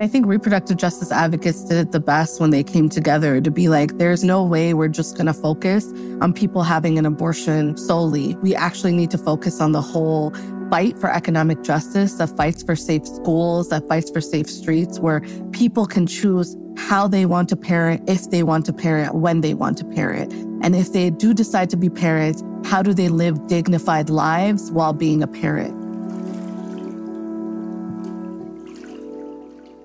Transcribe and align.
I 0.00 0.06
think 0.06 0.26
reproductive 0.26 0.76
justice 0.76 1.10
advocates 1.10 1.64
did 1.64 1.76
it 1.76 1.90
the 1.90 1.98
best 1.98 2.40
when 2.40 2.50
they 2.50 2.62
came 2.62 2.88
together 2.88 3.40
to 3.40 3.50
be 3.50 3.68
like, 3.68 3.98
there's 3.98 4.22
no 4.22 4.44
way 4.44 4.72
we're 4.72 4.86
just 4.86 5.16
going 5.16 5.26
to 5.26 5.32
focus 5.32 5.86
on 6.20 6.32
people 6.32 6.62
having 6.62 6.98
an 6.98 7.04
abortion 7.04 7.76
solely. 7.76 8.36
We 8.36 8.54
actually 8.54 8.92
need 8.92 9.10
to 9.10 9.18
focus 9.18 9.60
on 9.60 9.72
the 9.72 9.82
whole 9.82 10.32
fight 10.70 10.96
for 11.00 11.10
economic 11.10 11.62
justice, 11.62 12.14
that 12.14 12.36
fights 12.36 12.62
for 12.62 12.76
safe 12.76 13.08
schools, 13.08 13.70
that 13.70 13.88
fights 13.88 14.08
for 14.08 14.20
safe 14.20 14.48
streets, 14.48 15.00
where 15.00 15.20
people 15.50 15.84
can 15.84 16.06
choose 16.06 16.56
how 16.76 17.08
they 17.08 17.26
want 17.26 17.48
to 17.48 17.56
parent, 17.56 18.08
if 18.08 18.30
they 18.30 18.44
want 18.44 18.66
to 18.66 18.72
parent, 18.72 19.16
when 19.16 19.40
they 19.40 19.54
want 19.54 19.78
to 19.78 19.84
parent. 19.84 20.32
And 20.62 20.76
if 20.76 20.92
they 20.92 21.10
do 21.10 21.34
decide 21.34 21.70
to 21.70 21.76
be 21.76 21.90
parents, 21.90 22.44
how 22.64 22.82
do 22.82 22.94
they 22.94 23.08
live 23.08 23.48
dignified 23.48 24.10
lives 24.10 24.70
while 24.70 24.92
being 24.92 25.24
a 25.24 25.26
parent? 25.26 25.77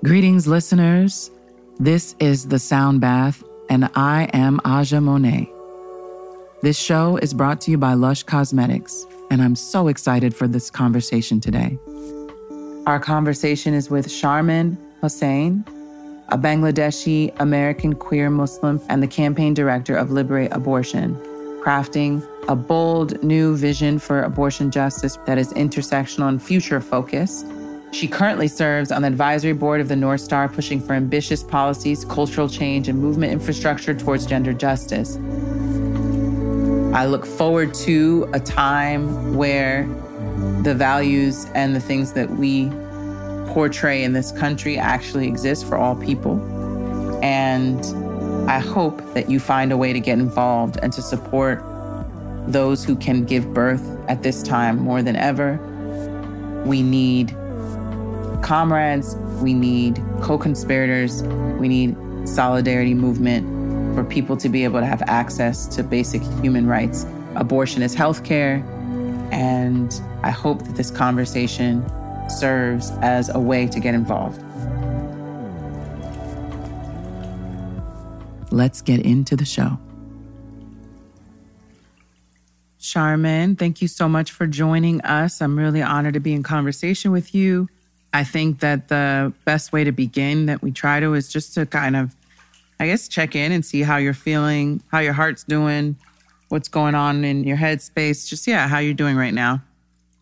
Greetings, 0.04 0.48
listeners. 0.48 1.32
This 1.80 2.14
is 2.20 2.50
The 2.50 2.60
Sound 2.60 3.00
Bath, 3.00 3.42
and 3.70 3.90
I 3.96 4.30
am 4.34 4.60
Aja 4.66 5.00
Monet. 5.00 5.50
This 6.62 6.78
show 6.78 7.16
is 7.16 7.34
brought 7.34 7.62
to 7.62 7.72
you 7.72 7.78
by 7.78 7.94
Lush 7.94 8.24
Cosmetics, 8.24 9.06
and 9.32 9.42
I'm 9.42 9.56
so 9.56 9.88
excited 9.88 10.36
for 10.36 10.46
this 10.46 10.70
conversation 10.70 11.40
today. 11.40 11.80
Our 12.86 13.00
conversation 13.00 13.74
is 13.74 13.90
with 13.90 14.08
Sharmin 14.08 14.76
Hossain, 15.02 15.66
a 16.28 16.38
Bangladeshi 16.38 17.34
American 17.40 17.94
queer 17.96 18.30
Muslim 18.30 18.82
and 18.90 19.02
the 19.02 19.08
campaign 19.08 19.54
director 19.54 19.96
of 19.96 20.12
Liberate 20.12 20.52
Abortion, 20.52 21.16
crafting 21.64 22.28
a 22.50 22.58
bold 22.58 23.24
new 23.24 23.56
vision 23.56 24.00
for 24.00 24.22
abortion 24.24 24.70
justice 24.70 25.18
that 25.26 25.38
is 25.38 25.54
intersectional 25.54 26.28
and 26.28 26.44
future 26.44 26.82
focused 26.82 27.46
she 27.94 28.08
currently 28.08 28.48
serves 28.48 28.92
on 28.92 29.04
the 29.04 29.08
advisory 29.08 29.54
board 29.54 29.80
of 29.80 29.88
the 29.88 29.96
North 29.96 30.22
Star, 30.22 30.50
pushing 30.50 30.82
for 30.82 30.94
ambitious 30.94 31.44
policies, 31.44 32.04
cultural 32.06 32.50
change, 32.50 32.88
and 32.88 33.00
movement 33.00 33.32
infrastructure 33.32 33.94
towards 33.94 34.26
gender 34.26 34.54
justice. 34.54 35.18
I 36.96 37.06
look 37.06 37.26
forward 37.26 37.74
to 37.76 38.30
a 38.34 38.40
time 38.40 39.36
where 39.36 39.88
the 40.64 40.74
values 40.76 41.46
and 41.54 41.76
the 41.76 41.80
things 41.80 42.14
that 42.14 42.30
we 42.30 42.70
portray 43.54 44.04
in 44.04 44.14
this 44.14 44.32
country 44.32 44.78
actually 44.78 45.28
exist 45.28 45.66
for 45.68 45.78
all 45.78 45.96
people. 45.96 46.40
And 47.24 47.80
I 48.50 48.60
hope 48.60 49.02
that 49.14 49.30
you 49.30 49.40
find 49.40 49.72
a 49.72 49.78
way 49.78 49.94
to 49.94 50.00
get 50.00 50.20
involved 50.20 50.78
and 50.82 50.92
to 50.94 51.02
support 51.02 51.64
those 52.48 52.84
who 52.84 52.96
can 52.96 53.24
give 53.24 53.54
birth 53.54 53.98
at 54.08 54.24
this 54.24 54.44
time 54.44 54.80
more 54.80 55.02
than 55.02 55.16
ever. 55.16 55.60
We 56.66 56.82
need 56.82 57.36
comrades, 58.44 59.16
we 59.42 59.54
need 59.54 60.04
co 60.22 60.38
conspirators, 60.38 61.24
we 61.60 61.68
need 61.68 61.96
solidarity 62.28 62.94
movement 62.94 63.96
for 63.96 64.04
people 64.04 64.38
to 64.38 64.50
be 64.50 64.64
able 64.64 64.80
to 64.80 64.86
have 64.86 65.02
access 65.04 65.66
to 65.76 65.84
basic 65.84 66.22
human 66.42 66.68
rights. 66.68 67.06
Abortion 67.36 67.82
is 67.82 67.96
healthcare, 67.96 68.64
and 69.32 70.00
I 70.24 70.30
hope 70.30 70.64
that 70.64 70.76
this 70.76 70.92
conversation 70.92 71.84
serves 72.30 72.92
as 73.02 73.30
a 73.30 73.40
way 73.40 73.68
to 73.68 73.80
get 73.80 73.96
involved. 73.96 74.42
Let's 78.52 78.82
get 78.82 79.04
into 79.04 79.36
the 79.36 79.46
show. 79.46 79.80
Sharmin, 82.80 83.58
thank 83.58 83.82
you 83.82 83.88
so 83.88 84.08
much 84.08 84.32
for 84.32 84.46
joining 84.46 85.02
us. 85.02 85.42
I'm 85.42 85.58
really 85.58 85.82
honored 85.82 86.14
to 86.14 86.20
be 86.20 86.34
in 86.34 86.44
conversation 86.44 87.12
with 87.12 87.34
you. 87.34 87.68
I 88.14 88.24
think 88.24 88.60
that 88.60 88.88
the 88.90 89.34
best 89.44 89.74
way 89.74 89.84
to 89.84 89.92
begin 89.92 90.46
that 90.46 90.62
we 90.62 90.72
try 90.72 91.00
to 91.00 91.16
is 91.16 91.28
just 91.30 91.56
to 91.56 91.66
kind 91.66 91.96
of, 91.96 92.16
I 92.80 92.86
guess, 92.86 93.08
check 93.08 93.36
in 93.36 93.52
and 93.52 93.66
see 93.66 93.82
how 93.82 93.98
you're 93.98 94.14
feeling, 94.14 94.84
how 94.92 95.00
your 95.00 95.14
heart's 95.14 95.44
doing, 95.44 95.98
what's 96.50 96.70
going 96.70 96.94
on 96.94 97.26
in 97.26 97.44
your 97.44 97.58
headspace. 97.58 98.28
Just, 98.28 98.46
yeah, 98.46 98.68
how 98.68 98.78
you're 98.78 98.94
doing 98.94 99.16
right 99.16 99.34
now. 99.34 99.64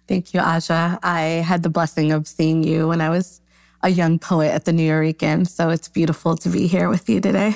Thank 0.07 0.33
you, 0.33 0.39
Aja. 0.39 0.99
I 1.03 1.43
had 1.45 1.63
the 1.63 1.69
blessing 1.69 2.11
of 2.11 2.27
seeing 2.27 2.63
you 2.63 2.87
when 2.87 3.01
I 3.01 3.09
was 3.09 3.41
a 3.83 3.89
young 3.89 4.19
poet 4.19 4.51
at 4.51 4.65
the 4.65 4.71
New 4.71 4.89
Nuyorican. 4.89 5.47
So 5.47 5.69
it's 5.69 5.89
beautiful 5.89 6.35
to 6.37 6.49
be 6.49 6.67
here 6.67 6.87
with 6.87 7.09
you 7.09 7.19
today. 7.19 7.55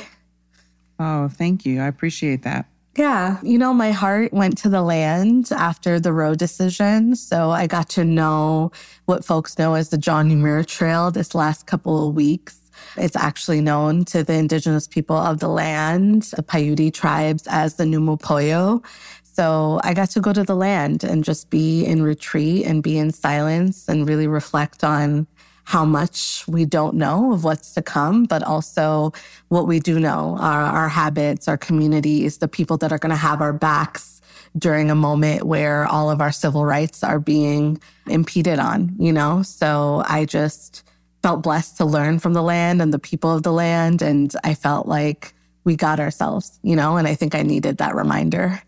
Oh, 1.00 1.30
thank 1.30 1.66
you. 1.66 1.82
I 1.82 1.88
appreciate 1.88 2.44
that. 2.44 2.66
Yeah. 2.98 3.40
You 3.44 3.58
know, 3.58 3.74
my 3.74 3.92
heart 3.92 4.32
went 4.32 4.58
to 4.60 4.70
the 4.70 4.82
land 4.82 5.52
after 5.52 6.00
the 6.00 6.14
Roe 6.14 6.34
decision. 6.34 7.16
So 7.16 7.52
I 7.52 7.68
got 7.68 7.90
to 7.90 8.06
know 8.06 8.72
what 9.06 9.26
folks 9.26 9.58
know 9.58 9.74
as 9.74 9.90
the 9.90 9.98
John 9.98 10.30
Muir 10.42 10.64
Trail 10.64 11.12
this 11.12 11.36
last 11.36 11.68
couple 11.68 12.08
of 12.08 12.16
weeks. 12.16 12.62
It's 12.96 13.16
actually 13.18 13.60
known 13.60 14.06
to 14.06 14.24
the 14.24 14.34
indigenous 14.34 14.88
people 14.88 15.18
of 15.18 15.40
the 15.40 15.50
land, 15.50 16.24
the 16.36 16.44
Paiute 16.44 16.94
tribes, 16.94 17.48
as 17.48 17.76
the 17.76 17.84
Numupoyo. 17.84 18.84
So 19.24 19.82
I 19.84 19.94
got 19.94 20.12
to 20.12 20.22
go 20.22 20.32
to 20.32 20.44
the 20.44 20.56
land 20.56 21.04
and 21.04 21.22
just 21.22 21.50
be 21.50 21.84
in 21.84 22.02
retreat 22.02 22.66
and 22.66 22.82
be 22.82 22.98
in 22.98 23.12
silence 23.12 23.90
and 23.90 24.08
really 24.08 24.28
reflect 24.28 24.82
on 24.82 25.28
how 25.66 25.84
much 25.84 26.46
we 26.48 26.64
don't 26.64 26.96
know 26.96 27.34
of 27.34 27.44
what's 27.44 27.74
to 27.74 27.82
come, 27.82 28.26
but 28.26 28.44
also 28.44 29.12
what 29.50 29.68
we 29.68 29.80
do 29.80 30.00
know, 30.00 30.38
our, 30.40 30.62
our 30.62 30.90
habits, 30.90 31.48
our 31.48 31.58
communities, 31.58 32.38
the 32.38 32.48
people 32.48 32.78
that 32.78 32.92
are 32.92 33.00
going 33.00 33.10
to 33.10 33.16
have 33.16 33.42
our 33.42 33.52
backs 33.52 34.22
during 34.58 34.90
a 34.92 34.96
moment 34.96 35.44
where 35.44 35.86
all 35.88 36.12
of 36.12 36.22
our 36.22 36.32
civil 36.32 36.66
rights 36.66 37.04
are 37.04 37.20
being 37.20 37.82
impeded 38.08 38.60
on, 38.60 38.96
you 39.00 39.12
know? 39.12 39.42
So 39.42 40.04
I 40.08 40.26
just 40.26 40.84
felt 41.24 41.42
blessed 41.42 41.78
to 41.78 41.86
learn 41.86 42.20
from 42.20 42.34
the 42.34 42.44
land 42.44 42.80
and 42.80 42.94
the 42.94 43.00
people 43.00 43.36
of 43.36 43.42
the 43.42 43.52
land. 43.52 44.04
And 44.04 44.32
I 44.44 44.54
felt 44.54 44.88
like 44.88 45.34
we 45.64 45.76
got 45.76 46.00
ourselves, 46.00 46.60
you 46.62 46.76
know? 46.76 46.96
And 46.96 47.08
I 47.08 47.16
think 47.16 47.34
I 47.34 47.42
needed 47.42 47.80
that 47.80 47.96
reminder. 47.96 48.62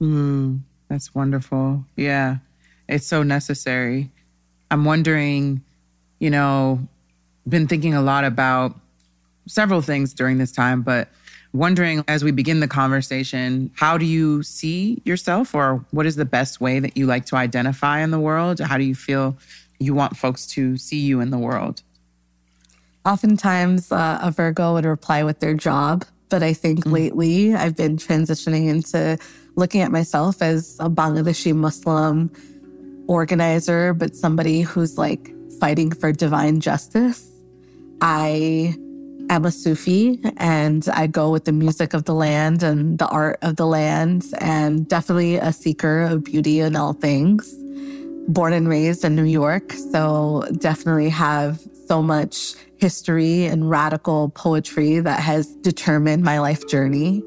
Mm, 0.00 0.60
that's 0.88 1.14
wonderful. 1.14 1.84
Yeah. 1.94 2.38
It's 2.88 3.06
so 3.06 3.22
necessary. 3.22 4.10
I'm 4.72 4.84
wondering 4.84 5.62
you 6.18 6.30
know, 6.30 6.86
been 7.48 7.66
thinking 7.66 7.94
a 7.94 8.02
lot 8.02 8.24
about 8.24 8.74
several 9.46 9.80
things 9.80 10.12
during 10.12 10.38
this 10.38 10.52
time, 10.52 10.82
but 10.82 11.08
wondering 11.52 12.04
as 12.08 12.24
we 12.24 12.30
begin 12.30 12.60
the 12.60 12.68
conversation, 12.68 13.70
how 13.74 13.96
do 13.96 14.04
you 14.04 14.42
see 14.42 15.00
yourself 15.04 15.54
or 15.54 15.84
what 15.90 16.06
is 16.06 16.16
the 16.16 16.24
best 16.24 16.60
way 16.60 16.78
that 16.80 16.96
you 16.96 17.06
like 17.06 17.26
to 17.26 17.36
identify 17.36 18.00
in 18.00 18.10
the 18.10 18.20
world? 18.20 18.60
How 18.60 18.76
do 18.76 18.84
you 18.84 18.94
feel 18.94 19.36
you 19.78 19.94
want 19.94 20.16
folks 20.16 20.46
to 20.48 20.76
see 20.76 20.98
you 20.98 21.20
in 21.20 21.30
the 21.30 21.38
world? 21.38 21.82
Oftentimes, 23.04 23.92
uh, 23.92 24.18
a 24.20 24.30
Virgo 24.30 24.74
would 24.74 24.84
reply 24.84 25.22
with 25.22 25.38
their 25.40 25.54
job. 25.54 26.04
But 26.28 26.42
I 26.42 26.52
think 26.52 26.80
mm-hmm. 26.80 26.90
lately 26.90 27.54
I've 27.54 27.76
been 27.76 27.96
transitioning 27.96 28.68
into 28.68 29.18
looking 29.54 29.80
at 29.80 29.92
myself 29.92 30.42
as 30.42 30.76
a 30.80 30.90
Bangladeshi 30.90 31.54
Muslim 31.54 32.30
organizer, 33.06 33.94
but 33.94 34.16
somebody 34.16 34.62
who's 34.62 34.98
like 34.98 35.30
fighting 35.58 35.90
for 35.92 36.12
divine 36.12 36.60
justice. 36.60 37.30
I 38.00 38.74
am 39.30 39.44
a 39.44 39.50
Sufi 39.50 40.20
and 40.36 40.86
I 40.92 41.06
go 41.06 41.30
with 41.30 41.44
the 41.44 41.52
music 41.52 41.94
of 41.94 42.04
the 42.04 42.14
land 42.14 42.62
and 42.62 42.98
the 42.98 43.08
art 43.08 43.38
of 43.42 43.56
the 43.56 43.66
land, 43.66 44.24
and 44.38 44.88
definitely 44.88 45.36
a 45.36 45.52
seeker 45.52 46.02
of 46.02 46.24
beauty 46.24 46.60
in 46.60 46.76
all 46.76 46.92
things. 46.92 47.52
Born 48.28 48.52
and 48.52 48.68
raised 48.68 49.04
in 49.04 49.14
New 49.14 49.24
York, 49.24 49.72
so 49.72 50.44
definitely 50.58 51.08
have 51.10 51.60
so 51.86 52.02
much 52.02 52.54
history 52.76 53.46
and 53.46 53.70
radical 53.70 54.30
poetry 54.30 55.00
that 55.00 55.20
has 55.20 55.46
determined 55.46 56.22
my 56.22 56.40
life 56.40 56.66
journey. 56.68 57.22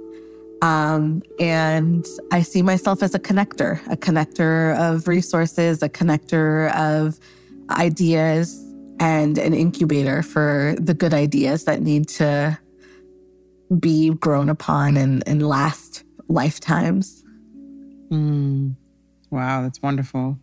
Um, 0.62 1.24
and 1.40 2.06
I 2.32 2.42
see 2.42 2.62
myself 2.62 3.02
as 3.02 3.16
a 3.16 3.20
connector, 3.20 3.80
a 3.88 3.96
connector 3.96 4.78
of 4.78 5.08
resources, 5.08 5.82
a 5.82 5.88
connector 5.88 6.74
of 6.76 7.18
ideas 7.70 8.66
and 9.00 9.38
an 9.38 9.54
incubator 9.54 10.22
for 10.22 10.76
the 10.80 10.94
good 10.94 11.14
ideas 11.14 11.66
that 11.66 11.82
need 11.82 12.08
to 12.10 12.58
be 13.80 14.10
grown 14.12 14.50
upon 14.50 14.98
and, 14.98 15.24
and 15.28 15.48
last 15.48 16.04
lifetimes. 16.28 17.24
Mm. 18.12 18.76
Wow, 19.30 19.62
that's 19.62 19.82
wonderful. 19.82 20.38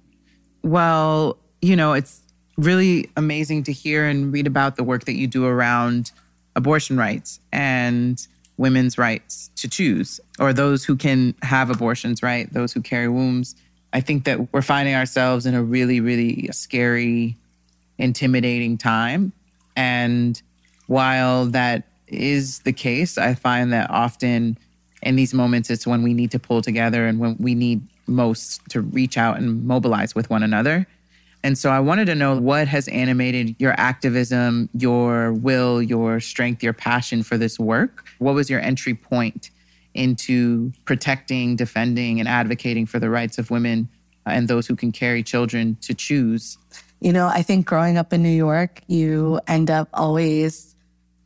Well, 0.63 1.39
you 1.61 1.77
know, 1.77 1.93
it's 1.93 2.23
really 2.57 3.11
amazing 3.17 3.65
to 3.65 3.73
hear 3.73 4.07
and 4.07 4.33
read 4.33 4.47
about 4.47 4.77
the 4.77 4.85
work 4.85 5.05
that 5.05 5.15
you 5.15 5.27
do 5.27 5.45
around 5.45 6.13
abortion 6.55 6.97
rights 6.97 7.41
and 7.53 8.27
women's 8.57 8.97
rights 8.97 9.51
to 9.57 9.69
choose, 9.69 10.21
or 10.39 10.53
those 10.53 10.85
who 10.85 10.97
can 10.97 11.35
have 11.43 11.69
abortions, 11.69 12.23
right? 12.23 12.51
Those 12.53 12.73
who 12.73 12.81
carry 12.81 13.09
wombs. 13.09 13.55
I 13.93 14.01
think 14.01 14.25
that 14.25 14.53
we're 14.53 14.63
finding 14.63 14.95
ourselves 14.95 15.47
in 15.47 15.55
a 15.55 15.63
really, 15.63 16.01
really 16.01 16.49
scary, 16.53 17.37
intimidating 17.99 18.79
time. 18.79 19.33
And 19.75 20.41
while 20.87 21.47
that 21.47 21.85
is 22.09 22.61
the 22.61 22.73
case, 22.73 23.19
I 23.19 23.35
find 23.35 23.73
that 23.73 23.91
often 23.91 24.59
in 25.03 25.17
these 25.17 25.35
moments, 25.35 25.71
it's 25.71 25.87
when 25.87 26.03
we 26.03 26.15
need 26.15 26.31
to 26.33 26.39
pull 26.39 26.63
together 26.63 27.07
and 27.07 27.19
when 27.19 27.37
we 27.39 27.55
need 27.55 27.87
most 28.07 28.61
to 28.71 28.81
reach 28.81 29.19
out 29.19 29.39
and 29.39 29.65
mobilize 29.65 30.15
with 30.15 30.31
one 30.31 30.43
another. 30.43 30.87
And 31.43 31.57
so 31.57 31.71
I 31.71 31.81
wanted 31.81 32.07
to 32.07 32.15
know 32.15 32.37
what 32.37 32.67
has 32.69 32.89
animated 32.89 33.55
your 33.59 33.73
activism, 33.79 34.69
your 34.75 35.33
will, 35.33 35.81
your 35.81 36.19
strength, 36.19 36.63
your 36.63 36.73
passion 36.73 37.23
for 37.23 37.39
this 37.39 37.59
work. 37.59 38.05
What 38.19 38.35
was 38.35 38.51
your 38.51 38.61
entry 38.61 38.95
point 38.95 39.51
into 39.97 40.73
protecting, 40.85 41.57
defending, 41.57 42.21
and 42.21 42.29
advocating 42.29 42.87
for 42.87 42.99
the 42.99 43.11
rights 43.11 43.39
of 43.39 43.51
women 43.51 43.89
uh, 44.27 44.31
and 44.31 44.49
those 44.49 44.67
who 44.67 44.77
can 44.77 44.93
carry 44.93 45.23
children 45.23 45.77
to 45.83 45.95
choose? 45.95 46.59
You 47.01 47.13
know, 47.13 47.27
I 47.27 47.43
think 47.43 47.67
growing 47.67 47.99
up 47.99 48.13
in 48.13 48.23
New 48.23 48.29
York, 48.29 48.81
you 48.87 49.41
end 49.47 49.71
up 49.71 49.89
always 49.93 50.75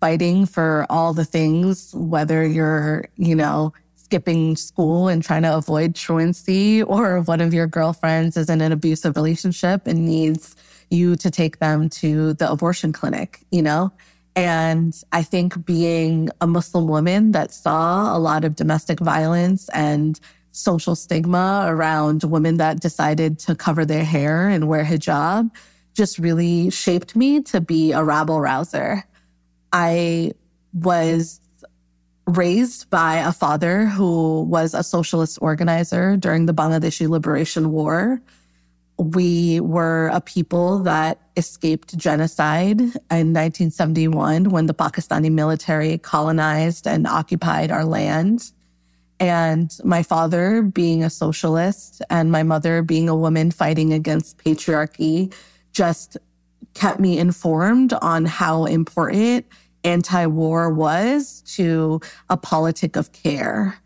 fighting 0.01 0.47
for 0.47 0.87
all 0.89 1.13
the 1.13 1.25
things, 1.25 1.95
whether 1.95 2.47
you're, 2.47 3.07
you 3.17 3.35
know, 3.35 3.73
skipping 3.97 4.57
school 4.57 5.07
and 5.07 5.23
trying 5.23 5.43
to 5.43 5.57
avoid 5.57 5.95
truancy, 5.95 6.83
or 6.83 7.21
one 7.21 7.41
of 7.41 7.55
your 7.55 7.69
girlfriends 7.69 8.37
is 8.37 8.51
in 8.51 8.61
an 8.61 8.73
abusive 8.73 9.15
relationship 9.15 9.87
and 9.87 10.05
needs 10.07 10.57
you 10.91 11.15
to 11.15 11.31
take 11.31 11.61
them 11.61 11.89
to 11.89 12.35
the 12.35 12.51
abortion 12.51 12.93
clinic, 12.93 13.47
you 13.53 13.63
know? 13.63 13.93
And 14.41 14.99
I 15.13 15.23
think 15.23 15.67
being 15.67 16.31
a 16.41 16.47
Muslim 16.47 16.89
woman 16.89 17.33
that 17.33 17.53
saw 17.53 18.17
a 18.17 18.19
lot 18.19 18.43
of 18.43 18.57
domestic 18.57 18.99
violence 18.99 19.69
and 19.75 20.19
social 20.51 20.97
stigma 20.97 21.67
around 21.69 22.25
women 22.25 22.57
that 22.57 22.81
decided 22.81 23.39
to 23.41 23.55
cover 23.55 23.85
their 23.85 24.03
hair 24.03 24.49
and 24.49 24.67
wear 24.67 24.83
hijab 24.83 25.51
just 25.93 26.19
really 26.19 26.71
shaped 26.71 27.15
me 27.15 27.43
to 27.43 27.61
be 27.61 27.93
a 27.93 28.03
rabble 28.03 28.41
rouser. 28.41 29.05
I 29.75 30.33
was 30.73 31.39
raised 32.27 32.89
by 32.89 33.17
a 33.17 33.33
father 33.33 33.85
who 33.85 34.45
was 34.45 34.73
a 34.73 34.83
socialist 34.83 35.39
organizer 35.43 36.17
during 36.17 36.47
the 36.47 36.55
Bangladeshi 36.55 37.11
Liberation 37.11 37.73
War. 37.73 38.23
We 39.01 39.61
were 39.61 40.11
a 40.13 40.21
people 40.21 40.81
that 40.81 41.23
escaped 41.35 41.97
genocide 41.97 42.79
in 42.81 43.33
1971 43.33 44.51
when 44.51 44.67
the 44.67 44.75
Pakistani 44.75 45.33
military 45.33 45.97
colonized 45.97 46.87
and 46.87 47.07
occupied 47.07 47.71
our 47.71 47.87
land. 47.87 48.53
And 49.19 49.75
my 49.85 50.03
father 50.03 50.61
being 50.61 51.03
a 51.03 51.09
socialist 51.09 52.03
and 52.11 52.31
my 52.31 52.43
mother 52.43 52.83
being 52.83 53.09
a 53.09 53.17
woman 53.17 53.51
fighting 53.51 53.95
against 53.95 54.37
patriarchy 54.37 55.33
just 55.73 56.19
kept 56.75 57.01
me 57.01 57.19
informed 57.19 57.95
on 58.03 58.27
how 58.27 58.67
important 58.67 59.47
anti 59.83 60.27
war 60.27 60.69
was 60.69 61.41
to 61.55 62.03
a 62.29 62.37
politic 62.37 62.97
of 62.97 63.13
care. 63.13 63.79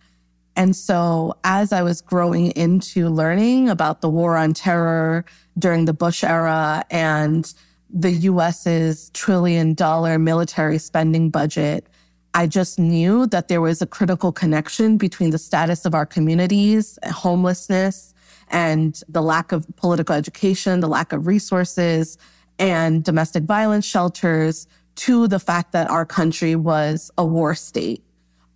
And 0.57 0.77
so, 0.77 1.35
as 1.43 1.73
I 1.73 1.83
was 1.83 2.01
growing 2.01 2.53
into 2.53 3.09
learning 3.09 3.69
about 3.69 4.01
the 4.01 4.09
war 4.09 4.37
on 4.37 4.55
terror 4.55 5.25
during 5.59 5.85
the 5.85 5.93
Bush 5.93 6.23
era 6.23 6.85
and 6.91 7.53
the 7.91 8.13
US's 8.13 9.11
trillion 9.11 9.75
dollar 9.75 10.19
military 10.19 10.79
spending 10.79 11.31
budget, 11.31 11.89
I 12.35 12.47
just 12.47 12.79
knew 12.79 13.27
that 13.29 13.49
there 13.49 13.61
was 13.61 13.81
a 13.81 13.87
critical 13.87 14.33
connection 14.33 14.97
between 14.97 15.31
the 15.31 15.39
status 15.39 15.85
of 15.85 15.95
our 15.95 16.07
communities, 16.07 16.99
homelessness, 17.05 18.15
and 18.49 19.01
the 19.09 19.23
lack 19.23 19.53
of 19.53 19.67
political 19.77 20.15
education, 20.15 20.81
the 20.81 20.89
lack 20.89 21.13
of 21.13 21.27
resources, 21.27 22.19
and 22.59 23.03
domestic 23.05 23.45
violence 23.45 23.85
shelters 23.85 24.67
to 24.97 25.27
the 25.27 25.39
fact 25.39 25.73
that 25.73 25.91
our 25.91 26.07
country 26.07 26.55
was 26.55 27.11
a 27.19 27.25
war 27.25 27.55
state. 27.55 28.03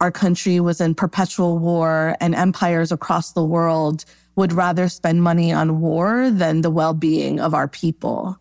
Our 0.00 0.12
country 0.12 0.60
was 0.60 0.80
in 0.80 0.94
perpetual 0.94 1.58
war 1.58 2.16
and 2.20 2.34
empires 2.34 2.92
across 2.92 3.32
the 3.32 3.44
world 3.44 4.04
would 4.36 4.52
rather 4.52 4.88
spend 4.88 5.22
money 5.22 5.52
on 5.52 5.80
war 5.80 6.30
than 6.30 6.60
the 6.60 6.70
well-being 6.70 7.40
of 7.40 7.54
our 7.54 7.66
people. 7.66 8.38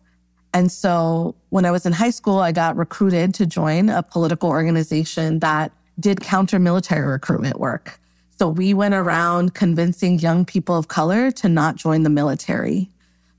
And 0.54 0.70
so 0.70 1.34
when 1.50 1.64
I 1.64 1.70
was 1.70 1.84
in 1.84 1.92
high 1.92 2.10
school, 2.10 2.38
I 2.38 2.52
got 2.52 2.76
recruited 2.76 3.34
to 3.34 3.46
join 3.46 3.88
a 3.90 4.02
political 4.02 4.48
organization 4.48 5.40
that 5.40 5.72
did 5.98 6.20
counter 6.20 6.58
military 6.58 7.06
recruitment 7.06 7.58
work. 7.58 7.98
So 8.38 8.48
we 8.48 8.72
went 8.72 8.94
around 8.94 9.54
convincing 9.54 10.20
young 10.20 10.44
people 10.44 10.76
of 10.76 10.86
color 10.86 11.32
to 11.32 11.48
not 11.48 11.74
join 11.74 12.04
the 12.04 12.10
military 12.10 12.88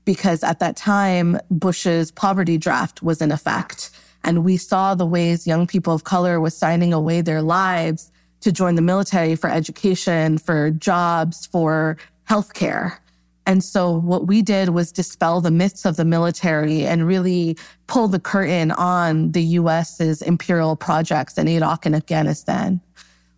because 0.04 0.42
at 0.44 0.58
that 0.60 0.76
time, 0.76 1.38
Bush's 1.50 2.10
poverty 2.10 2.58
draft 2.58 3.02
was 3.02 3.22
in 3.22 3.32
effect. 3.32 3.90
And 4.24 4.44
we 4.44 4.56
saw 4.56 4.94
the 4.94 5.06
ways 5.06 5.46
young 5.46 5.66
people 5.66 5.94
of 5.94 6.04
color 6.04 6.40
was 6.40 6.56
signing 6.56 6.92
away 6.92 7.20
their 7.20 7.42
lives 7.42 8.12
to 8.40 8.52
join 8.52 8.74
the 8.74 8.82
military 8.82 9.36
for 9.36 9.50
education, 9.50 10.38
for 10.38 10.70
jobs, 10.70 11.46
for 11.46 11.96
healthcare. 12.28 12.98
And 13.46 13.64
so 13.64 13.90
what 13.90 14.26
we 14.26 14.42
did 14.42 14.68
was 14.68 14.92
dispel 14.92 15.40
the 15.40 15.50
myths 15.50 15.84
of 15.84 15.96
the 15.96 16.04
military 16.04 16.86
and 16.86 17.06
really 17.06 17.56
pull 17.86 18.06
the 18.06 18.20
curtain 18.20 18.70
on 18.70 19.32
the 19.32 19.42
US's 19.42 20.22
imperial 20.22 20.76
projects 20.76 21.36
in 21.36 21.48
Iraq 21.48 21.86
and 21.86 21.96
Afghanistan. 21.96 22.80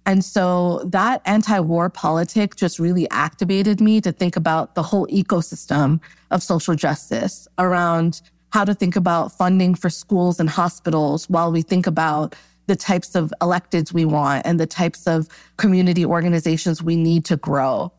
And 0.05 0.25
so 0.25 0.83
that 0.85 1.23
anti-war 1.25 1.89
politic 1.89 2.57
just 2.57 2.79
really 2.79 3.09
activated 3.11 3.81
me 3.81 4.01
to 4.01 4.11
think 4.11 4.37
about 4.37 4.75
the 4.75 4.83
whole 4.83 5.07
ecosystem 5.07 6.01
of 6.33 6.43
social 6.43 6.75
justice 6.75 7.47
around 7.59 8.21
how 8.53 8.65
to 8.65 8.75
think 8.75 8.97
about 8.97 9.33
funding 9.33 9.75
for 9.75 9.89
schools 9.89 10.39
and 10.39 10.49
hospitals 10.49 11.29
while 11.29 11.51
we 11.51 11.63
think 11.63 11.87
about 11.87 12.37
the 12.67 12.77
types 12.77 13.15
of 13.15 13.33
electeds 13.41 13.93
we 13.93 14.05
want 14.05 14.47
and 14.47 14.61
the 14.61 14.67
types 14.67 15.07
of 15.07 15.29
community 15.57 16.05
organizations 16.05 16.83
we 16.83 16.95
need 16.95 17.25
to 17.25 17.37
grow. 17.37 17.91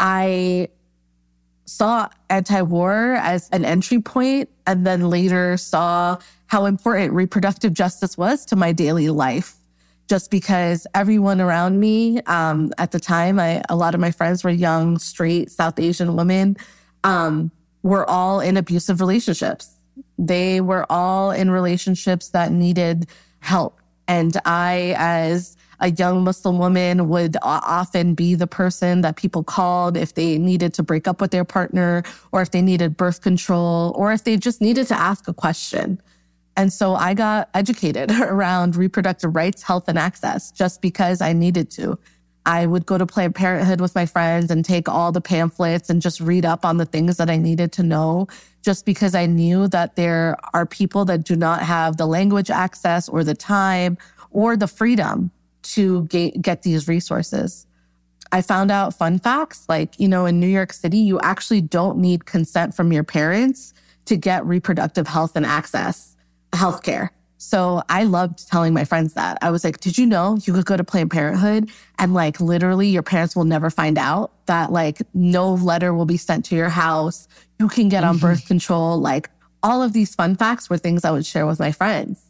I 0.00 0.68
saw 1.64 2.08
anti 2.28 2.60
war 2.62 3.14
as 3.14 3.48
an 3.50 3.64
entry 3.64 4.00
point 4.00 4.48
and 4.66 4.84
then 4.84 5.08
later 5.08 5.56
saw 5.56 6.18
how 6.48 6.64
important 6.64 7.12
reproductive 7.12 7.72
justice 7.72 8.18
was 8.18 8.44
to 8.46 8.56
my 8.56 8.72
daily 8.72 9.08
life. 9.08 9.56
Just 10.08 10.32
because 10.32 10.88
everyone 10.92 11.40
around 11.40 11.78
me 11.78 12.20
um, 12.22 12.72
at 12.78 12.90
the 12.90 12.98
time, 12.98 13.38
I, 13.38 13.62
a 13.68 13.76
lot 13.76 13.94
of 13.94 14.00
my 14.00 14.10
friends 14.10 14.42
were 14.42 14.50
young, 14.50 14.98
straight 14.98 15.52
South 15.52 15.78
Asian 15.78 16.16
women. 16.16 16.56
Um, 17.04 17.52
were 17.82 18.08
all 18.08 18.40
in 18.40 18.56
abusive 18.56 19.00
relationships. 19.00 19.76
They 20.18 20.60
were 20.60 20.86
all 20.90 21.30
in 21.30 21.50
relationships 21.50 22.28
that 22.28 22.52
needed 22.52 23.06
help. 23.40 23.80
And 24.06 24.36
I, 24.44 24.94
as 24.98 25.56
a 25.78 25.90
young 25.90 26.24
Muslim 26.24 26.58
woman, 26.58 27.08
would 27.08 27.36
often 27.42 28.14
be 28.14 28.34
the 28.34 28.46
person 28.46 29.00
that 29.00 29.16
people 29.16 29.42
called 29.42 29.96
if 29.96 30.14
they 30.14 30.36
needed 30.36 30.74
to 30.74 30.82
break 30.82 31.08
up 31.08 31.20
with 31.20 31.30
their 31.30 31.44
partner 31.44 32.02
or 32.32 32.42
if 32.42 32.50
they 32.50 32.60
needed 32.60 32.96
birth 32.96 33.22
control 33.22 33.92
or 33.96 34.12
if 34.12 34.24
they 34.24 34.36
just 34.36 34.60
needed 34.60 34.86
to 34.88 34.98
ask 34.98 35.26
a 35.28 35.32
question. 35.32 36.00
And 36.56 36.72
so 36.72 36.94
I 36.94 37.14
got 37.14 37.48
educated 37.54 38.10
around 38.20 38.76
reproductive 38.76 39.34
rights, 39.34 39.62
health, 39.62 39.88
and 39.88 39.98
access 39.98 40.50
just 40.50 40.82
because 40.82 41.20
I 41.20 41.32
needed 41.32 41.70
to. 41.72 41.98
I 42.50 42.66
would 42.66 42.84
go 42.84 42.98
to 42.98 43.06
Planned 43.06 43.36
Parenthood 43.36 43.80
with 43.80 43.94
my 43.94 44.06
friends 44.06 44.50
and 44.50 44.64
take 44.64 44.88
all 44.88 45.12
the 45.12 45.20
pamphlets 45.20 45.88
and 45.88 46.02
just 46.02 46.20
read 46.20 46.44
up 46.44 46.64
on 46.64 46.78
the 46.78 46.84
things 46.84 47.16
that 47.18 47.30
I 47.30 47.36
needed 47.36 47.70
to 47.74 47.84
know, 47.84 48.26
just 48.60 48.84
because 48.84 49.14
I 49.14 49.26
knew 49.26 49.68
that 49.68 49.94
there 49.94 50.36
are 50.52 50.66
people 50.66 51.04
that 51.04 51.22
do 51.22 51.36
not 51.36 51.62
have 51.62 51.96
the 51.96 52.06
language 52.06 52.50
access 52.50 53.08
or 53.08 53.22
the 53.22 53.36
time 53.36 53.96
or 54.32 54.56
the 54.56 54.66
freedom 54.66 55.30
to 55.62 56.06
get, 56.06 56.42
get 56.42 56.62
these 56.62 56.88
resources. 56.88 57.68
I 58.32 58.42
found 58.42 58.72
out 58.72 58.94
fun 58.94 59.20
facts 59.20 59.66
like, 59.68 60.00
you 60.00 60.08
know, 60.08 60.26
in 60.26 60.40
New 60.40 60.48
York 60.48 60.72
City, 60.72 60.98
you 60.98 61.20
actually 61.20 61.60
don't 61.60 61.98
need 61.98 62.26
consent 62.26 62.74
from 62.74 62.92
your 62.92 63.04
parents 63.04 63.74
to 64.06 64.16
get 64.16 64.44
reproductive 64.44 65.06
health 65.06 65.36
and 65.36 65.46
access 65.46 66.16
healthcare. 66.52 67.10
So 67.42 67.82
I 67.88 68.04
loved 68.04 68.46
telling 68.48 68.74
my 68.74 68.84
friends 68.84 69.14
that. 69.14 69.38
I 69.40 69.50
was 69.50 69.64
like, 69.64 69.80
did 69.80 69.96
you 69.96 70.04
know 70.04 70.36
you 70.42 70.52
could 70.52 70.66
go 70.66 70.76
to 70.76 70.84
Planned 70.84 71.10
Parenthood 71.10 71.70
and 71.98 72.12
like 72.12 72.38
literally 72.38 72.88
your 72.88 73.02
parents 73.02 73.34
will 73.34 73.46
never 73.46 73.70
find 73.70 73.96
out 73.96 74.30
that 74.44 74.72
like 74.72 74.98
no 75.14 75.54
letter 75.54 75.94
will 75.94 76.04
be 76.04 76.18
sent 76.18 76.44
to 76.46 76.54
your 76.54 76.68
house. 76.68 77.28
You 77.58 77.68
can 77.68 77.88
get 77.88 78.04
on 78.04 78.18
birth 78.18 78.40
mm-hmm. 78.40 78.48
control. 78.48 79.00
Like 79.00 79.30
all 79.62 79.82
of 79.82 79.94
these 79.94 80.14
fun 80.14 80.36
facts 80.36 80.68
were 80.68 80.76
things 80.76 81.02
I 81.02 81.12
would 81.12 81.24
share 81.24 81.46
with 81.46 81.58
my 81.58 81.72
friends. 81.72 82.22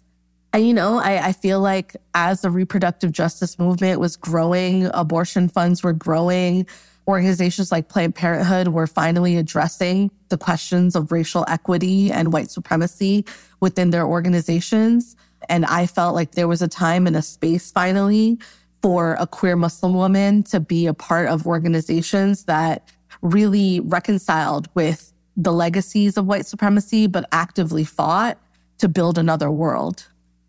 And 0.52 0.64
you 0.64 0.72
know, 0.72 0.98
I, 0.98 1.26
I 1.26 1.32
feel 1.32 1.60
like 1.60 1.96
as 2.14 2.42
the 2.42 2.50
reproductive 2.50 3.10
justice 3.10 3.58
movement 3.58 3.98
was 3.98 4.16
growing, 4.16 4.88
abortion 4.94 5.48
funds 5.48 5.82
were 5.82 5.92
growing, 5.92 6.68
organizations 7.10 7.70
like 7.70 7.88
Planned 7.88 8.14
Parenthood 8.14 8.68
were 8.68 8.86
finally 8.86 9.36
addressing 9.36 10.10
the 10.28 10.38
questions 10.38 10.96
of 10.96 11.12
racial 11.12 11.44
equity 11.48 12.10
and 12.10 12.32
white 12.32 12.50
supremacy 12.50 13.24
within 13.60 13.90
their 13.90 14.06
organizations. 14.06 15.16
And 15.48 15.66
I 15.66 15.86
felt 15.86 16.14
like 16.14 16.32
there 16.32 16.48
was 16.48 16.62
a 16.62 16.68
time 16.68 17.06
and 17.06 17.16
a 17.16 17.22
space 17.22 17.70
finally 17.70 18.38
for 18.82 19.16
a 19.18 19.26
queer 19.26 19.56
Muslim 19.56 19.94
woman 19.94 20.42
to 20.44 20.60
be 20.60 20.86
a 20.86 20.94
part 20.94 21.28
of 21.28 21.46
organizations 21.46 22.44
that 22.44 22.88
really 23.20 23.80
reconciled 23.80 24.68
with 24.74 25.12
the 25.36 25.52
legacies 25.52 26.16
of 26.16 26.26
white 26.26 26.46
supremacy, 26.46 27.06
but 27.06 27.28
actively 27.32 27.84
fought 27.84 28.38
to 28.78 28.88
build 28.88 29.18
another 29.18 29.50
world. 29.50 30.06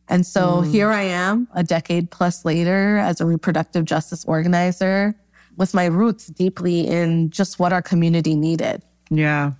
And 0.07 0.25
so 0.25 0.61
mm. 0.61 0.71
here 0.71 0.89
I 0.89 1.03
am 1.03 1.47
a 1.53 1.63
decade 1.63 2.11
plus 2.11 2.43
later 2.43 2.97
as 2.97 3.21
a 3.21 3.25
reproductive 3.25 3.85
justice 3.85 4.25
organizer 4.25 5.15
with 5.57 5.73
my 5.73 5.85
roots 5.85 6.27
deeply 6.27 6.87
in 6.87 7.29
just 7.29 7.59
what 7.59 7.73
our 7.73 7.81
community 7.81 8.35
needed. 8.35 8.81
Yeah. 9.09 9.51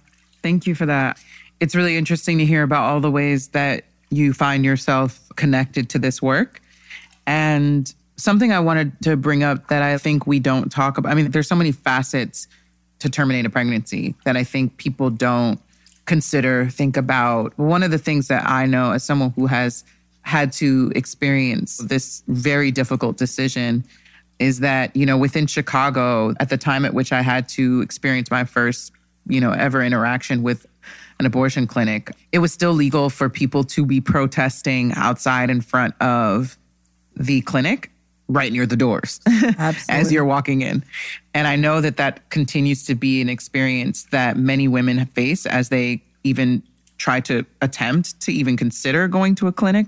Thank 0.41 0.65
you 0.65 0.75
for 0.75 0.86
that. 0.86 1.19
It's 1.60 1.75
really 1.75 1.98
interesting 1.98 2.38
to 2.39 2.45
hear 2.45 2.63
about 2.63 2.83
all 2.83 3.00
the 3.00 3.12
ways 3.12 3.50
that 3.50 3.86
you 4.10 4.33
find 4.33 4.65
yourself 4.65 5.19
connected 5.36 5.89
to 5.89 6.00
this 6.00 6.21
work. 6.21 6.62
And 7.27 7.93
something 8.17 8.51
I 8.51 8.60
wanted 8.60 9.00
to 9.03 9.15
bring 9.15 9.43
up 9.43 9.67
that 9.69 9.81
I 9.81 9.98
think 9.98 10.27
we 10.27 10.39
don't 10.39 10.71
talk 10.71 10.98
about. 10.98 11.12
I 11.12 11.15
mean, 11.15 11.31
there's 11.31 11.48
so 11.48 11.55
many 11.55 11.71
facets 11.71 12.48
to 13.00 13.10
terminate 13.10 13.45
a 13.45 13.50
pregnancy 13.50 14.15
that 14.25 14.38
I 14.38 14.43
think 14.43 14.77
people 14.77 15.10
don't 15.10 15.60
consider, 16.05 16.67
think 16.67 16.98
about. 16.98 17.57
One 17.57 17.83
of 17.83 17.91
the 17.91 17.98
things 17.98 18.27
that 18.27 18.48
I 18.48 18.65
know 18.65 18.91
as 18.91 19.03
someone 19.03 19.31
who 19.31 19.48
has 19.48 19.83
had 20.24 20.51
to 20.53 20.91
experience 20.95 21.77
this 21.77 22.24
very 22.27 22.69
difficult 22.69 23.17
decision 23.17 23.83
is 24.41 24.60
that, 24.60 24.95
you 24.95 25.05
know, 25.05 25.17
within 25.17 25.45
Chicago, 25.45 26.33
at 26.39 26.50
the 26.50 26.57
time 26.57 26.83
at 26.83 26.93
which 26.93 27.13
I 27.13 27.21
had 27.21 27.48
to 27.50 27.81
experience 27.81 28.31
my 28.31 28.43
first, 28.43 28.91
you 29.27 29.39
know, 29.39 29.51
ever 29.51 29.83
interaction 29.83 30.41
with 30.41 30.65
an 31.19 31.27
abortion 31.27 31.67
clinic, 31.67 32.12
it 32.31 32.39
was 32.39 32.51
still 32.51 32.74
legal 32.74 33.12
for 33.12 33.29
people 33.29 33.63
to 33.65 33.86
be 33.86 34.01
protesting 34.01 34.93
outside 34.95 35.51
in 35.51 35.62
front 35.62 35.93
of 36.01 36.57
the 37.15 37.41
clinic 37.41 37.91
right 38.27 38.51
near 38.51 38.65
the 38.65 38.75
doors 38.75 39.19
as 39.89 40.12
you're 40.12 40.25
walking 40.25 40.62
in. 40.62 40.83
And 41.36 41.48
I 41.48 41.55
know 41.55 41.79
that 41.79 41.98
that 41.98 42.27
continues 42.31 42.83
to 42.86 42.95
be 42.95 43.21
an 43.21 43.29
experience 43.29 44.05
that 44.12 44.38
many 44.38 44.67
women 44.67 45.05
face 45.07 45.45
as 45.45 45.69
they 45.69 46.01
even 46.24 46.63
try 46.98 47.19
to 47.19 47.45
attempt 47.62 48.19
to 48.21 48.31
even 48.31 48.55
consider 48.57 49.07
going 49.07 49.36
to 49.36 49.48
a 49.48 49.51
clinic. 49.51 49.88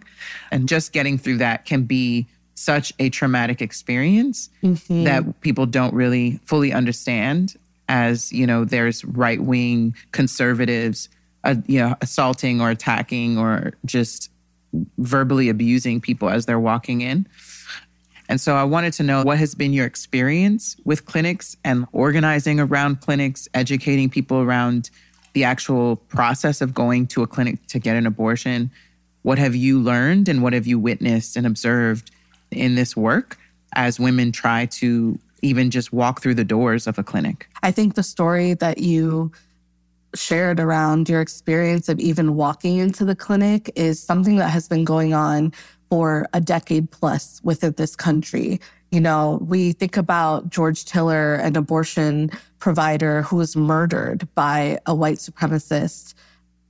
And 0.51 0.67
just 0.67 0.93
getting 0.93 1.17
through 1.17 1.37
that 1.37 1.65
can 1.65 1.83
be 1.83 2.27
such 2.55 2.93
a 2.99 3.09
traumatic 3.09 3.61
experience 3.61 4.49
mm-hmm. 4.61 5.03
that 5.03 5.41
people 5.41 5.65
don't 5.65 5.93
really 5.93 6.39
fully 6.45 6.71
understand 6.71 7.55
as, 7.89 8.31
you 8.31 8.47
know, 8.47 8.63
there's 8.63 9.03
right-wing 9.03 9.95
conservatives 10.11 11.09
uh, 11.43 11.55
you 11.67 11.79
know 11.79 11.95
assaulting 12.01 12.61
or 12.61 12.69
attacking 12.69 13.37
or 13.37 13.73
just 13.85 14.31
verbally 14.97 15.49
abusing 15.49 16.01
people 16.01 16.29
as 16.29 16.45
they're 16.45 16.59
walking 16.59 17.01
in. 17.01 17.27
And 18.29 18.39
so 18.39 18.55
I 18.55 18.63
wanted 18.63 18.93
to 18.93 19.03
know 19.03 19.23
what 19.23 19.37
has 19.37 19.53
been 19.53 19.73
your 19.73 19.85
experience 19.85 20.77
with 20.85 21.05
clinics 21.05 21.57
and 21.63 21.85
organizing 21.91 22.59
around 22.59 23.01
clinics, 23.01 23.47
educating 23.53 24.09
people 24.09 24.39
around 24.39 24.89
the 25.33 25.43
actual 25.43 25.97
process 25.97 26.61
of 26.61 26.73
going 26.73 27.07
to 27.07 27.21
a 27.21 27.27
clinic 27.27 27.67
to 27.67 27.79
get 27.79 27.97
an 27.97 28.07
abortion. 28.07 28.71
What 29.21 29.37
have 29.37 29.55
you 29.55 29.79
learned 29.79 30.29
and 30.29 30.41
what 30.41 30.53
have 30.53 30.65
you 30.65 30.79
witnessed 30.79 31.35
and 31.35 31.45
observed 31.45 32.09
in 32.53 32.75
this 32.75 32.95
work 32.95 33.37
as 33.75 33.99
women 33.99 34.31
try 34.31 34.65
to 34.67 35.19
even 35.41 35.69
just 35.69 35.91
walk 35.91 36.21
through 36.21 36.35
the 36.35 36.43
doors 36.43 36.87
of 36.87 36.97
a 36.97 37.03
clinic? 37.03 37.47
I 37.61 37.71
think 37.71 37.95
the 37.95 38.03
story 38.03 38.53
that 38.55 38.79
you 38.79 39.31
shared 40.15 40.59
around 40.59 41.09
your 41.09 41.21
experience 41.21 41.89
of 41.89 41.99
even 41.99 42.35
walking 42.35 42.77
into 42.77 43.03
the 43.03 43.15
clinic 43.15 43.71
is 43.75 44.01
something 44.01 44.37
that 44.37 44.49
has 44.49 44.67
been 44.67 44.85
going 44.85 45.13
on 45.13 45.53
for 45.89 46.27
a 46.33 46.41
decade 46.41 46.89
plus 46.91 47.41
within 47.43 47.73
this 47.77 47.95
country. 47.95 48.59
You 48.91 49.01
know, 49.01 49.39
we 49.41 49.73
think 49.73 49.97
about 49.97 50.49
George 50.49 50.85
Tiller, 50.85 51.35
an 51.35 51.55
abortion 51.55 52.29
provider 52.59 53.23
who 53.23 53.37
was 53.37 53.55
murdered 53.55 54.27
by 54.35 54.79
a 54.85 54.93
white 54.93 55.17
supremacist 55.17 56.13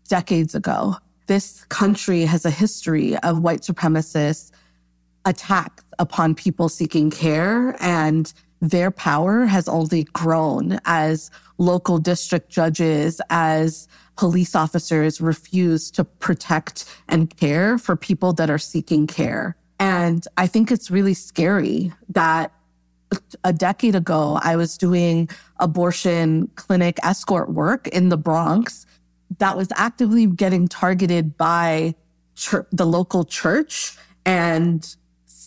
decades 0.07 0.55
ago. 0.55 0.95
This 1.27 1.65
country 1.65 2.21
has 2.21 2.45
a 2.45 2.49
history 2.49 3.17
of 3.17 3.39
white 3.39 3.61
supremacist 3.61 4.51
attacks 5.25 5.83
upon 5.99 6.35
people 6.35 6.69
seeking 6.69 7.09
care 7.09 7.75
and 7.79 8.33
their 8.61 8.91
power 8.91 9.45
has 9.45 9.67
only 9.67 10.05
grown 10.05 10.79
as 10.85 11.29
local 11.57 11.97
district 11.97 12.49
judges, 12.49 13.19
as 13.29 13.89
police 14.15 14.55
officers 14.55 15.19
refuse 15.19 15.91
to 15.91 16.03
protect 16.03 16.85
and 17.09 17.35
care 17.35 17.77
for 17.77 17.95
people 17.95 18.31
that 18.33 18.49
are 18.49 18.57
seeking 18.57 19.05
care. 19.05 19.57
And 19.79 20.25
I 20.37 20.47
think 20.47 20.71
it's 20.71 20.89
really 20.89 21.13
scary 21.13 21.91
that 22.09 22.53
a 23.43 23.51
decade 23.51 23.95
ago, 23.95 24.39
I 24.41 24.55
was 24.55 24.77
doing 24.77 25.29
abortion 25.59 26.47
clinic 26.55 26.99
escort 27.03 27.49
work 27.49 27.87
in 27.89 28.09
the 28.09 28.17
Bronx 28.17 28.85
that 29.39 29.57
was 29.57 29.67
actively 29.75 30.25
getting 30.25 30.67
targeted 30.67 31.37
by 31.37 31.95
the 32.71 32.85
local 32.85 33.25
church 33.25 33.97
and 34.25 34.95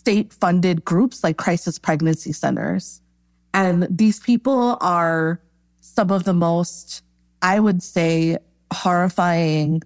state 0.07 0.31
funded 0.31 0.85
groups 0.85 1.21
like 1.21 1.35
crisis 1.35 1.77
pregnancy 1.77 2.31
centers. 2.31 3.01
And 3.53 3.85
these 3.89 4.21
people 4.21 4.77
are 4.79 5.41
some 5.81 6.11
of 6.11 6.23
the 6.23 6.33
most, 6.33 7.03
I 7.41 7.59
would 7.59 7.83
say, 7.83 8.37
horrifying 8.71 9.81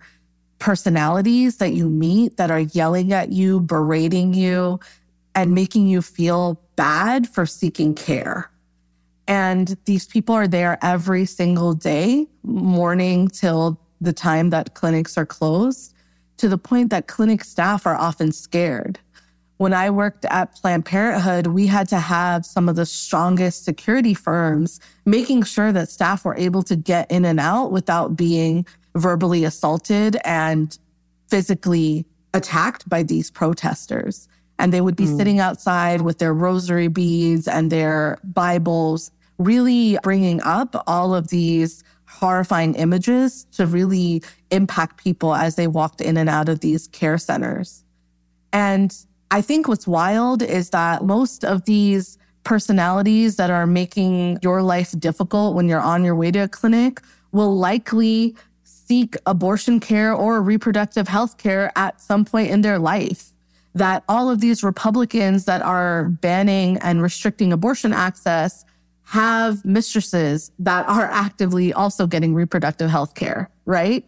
personalities 0.59 1.57
that 1.57 1.73
you 1.73 1.89
meet 1.89 2.37
that 2.37 2.51
are 2.51 2.59
yelling 2.59 3.11
at 3.11 3.31
you, 3.31 3.61
berating 3.61 4.35
you, 4.35 4.79
and 5.33 5.55
making 5.55 5.87
you 5.87 6.03
feel 6.03 6.61
bad 6.75 7.27
for 7.27 7.47
seeking 7.47 7.95
care. 7.95 8.51
And 9.27 9.75
these 9.85 10.05
people 10.05 10.35
are 10.35 10.47
there 10.47 10.77
every 10.83 11.25
single 11.25 11.73
day, 11.73 12.27
morning 12.43 13.27
till 13.27 13.81
the 13.99 14.13
time 14.13 14.51
that 14.51 14.75
clinics 14.75 15.17
are 15.17 15.25
closed, 15.25 15.95
to 16.37 16.47
the 16.47 16.59
point 16.59 16.91
that 16.91 17.07
clinic 17.07 17.43
staff 17.43 17.87
are 17.87 17.95
often 17.95 18.31
scared 18.31 18.99
when 19.61 19.75
I 19.75 19.91
worked 19.91 20.25
at 20.25 20.55
Planned 20.55 20.85
Parenthood, 20.85 21.45
we 21.45 21.67
had 21.67 21.87
to 21.89 21.99
have 21.99 22.47
some 22.47 22.67
of 22.67 22.75
the 22.75 22.85
strongest 22.87 23.63
security 23.63 24.15
firms 24.15 24.79
making 25.05 25.43
sure 25.43 25.71
that 25.71 25.87
staff 25.87 26.25
were 26.25 26.35
able 26.35 26.63
to 26.63 26.75
get 26.75 27.11
in 27.11 27.25
and 27.25 27.39
out 27.39 27.71
without 27.71 28.17
being 28.17 28.65
verbally 28.95 29.43
assaulted 29.43 30.17
and 30.25 30.79
physically 31.29 32.07
attacked 32.33 32.89
by 32.89 33.03
these 33.03 33.29
protesters. 33.29 34.27
And 34.57 34.73
they 34.73 34.81
would 34.81 34.95
be 34.95 35.05
mm. 35.05 35.15
sitting 35.15 35.39
outside 35.39 36.01
with 36.01 36.17
their 36.17 36.33
rosary 36.33 36.87
beads 36.87 37.47
and 37.47 37.71
their 37.71 38.17
Bibles, 38.23 39.11
really 39.37 39.95
bringing 40.01 40.41
up 40.41 40.83
all 40.87 41.13
of 41.13 41.27
these 41.27 41.83
horrifying 42.07 42.73
images 42.73 43.45
to 43.51 43.67
really 43.67 44.23
impact 44.49 45.03
people 45.03 45.35
as 45.35 45.55
they 45.55 45.67
walked 45.67 46.01
in 46.01 46.17
and 46.17 46.29
out 46.29 46.49
of 46.49 46.61
these 46.61 46.87
care 46.87 47.19
centers. 47.19 47.83
And 48.51 48.91
I 49.31 49.41
think 49.41 49.69
what's 49.69 49.87
wild 49.87 50.43
is 50.43 50.71
that 50.71 51.05
most 51.05 51.45
of 51.45 51.63
these 51.63 52.17
personalities 52.43 53.37
that 53.37 53.49
are 53.49 53.65
making 53.65 54.39
your 54.41 54.61
life 54.61 54.91
difficult 54.99 55.55
when 55.55 55.69
you're 55.69 55.79
on 55.79 56.03
your 56.03 56.15
way 56.15 56.31
to 56.31 56.39
a 56.39 56.47
clinic 56.49 57.01
will 57.31 57.55
likely 57.55 58.35
seek 58.63 59.15
abortion 59.25 59.79
care 59.79 60.13
or 60.13 60.41
reproductive 60.41 61.07
health 61.07 61.37
care 61.37 61.71
at 61.77 62.01
some 62.01 62.25
point 62.25 62.49
in 62.49 62.59
their 62.59 62.77
life. 62.77 63.31
That 63.73 64.03
all 64.09 64.29
of 64.29 64.41
these 64.41 64.63
Republicans 64.63 65.45
that 65.45 65.61
are 65.61 66.09
banning 66.09 66.77
and 66.79 67.01
restricting 67.01 67.53
abortion 67.53 67.93
access 67.93 68.65
have 69.03 69.63
mistresses 69.63 70.51
that 70.59 70.85
are 70.89 71.05
actively 71.05 71.71
also 71.71 72.05
getting 72.05 72.33
reproductive 72.33 72.89
health 72.89 73.15
care, 73.15 73.49
right? 73.63 74.03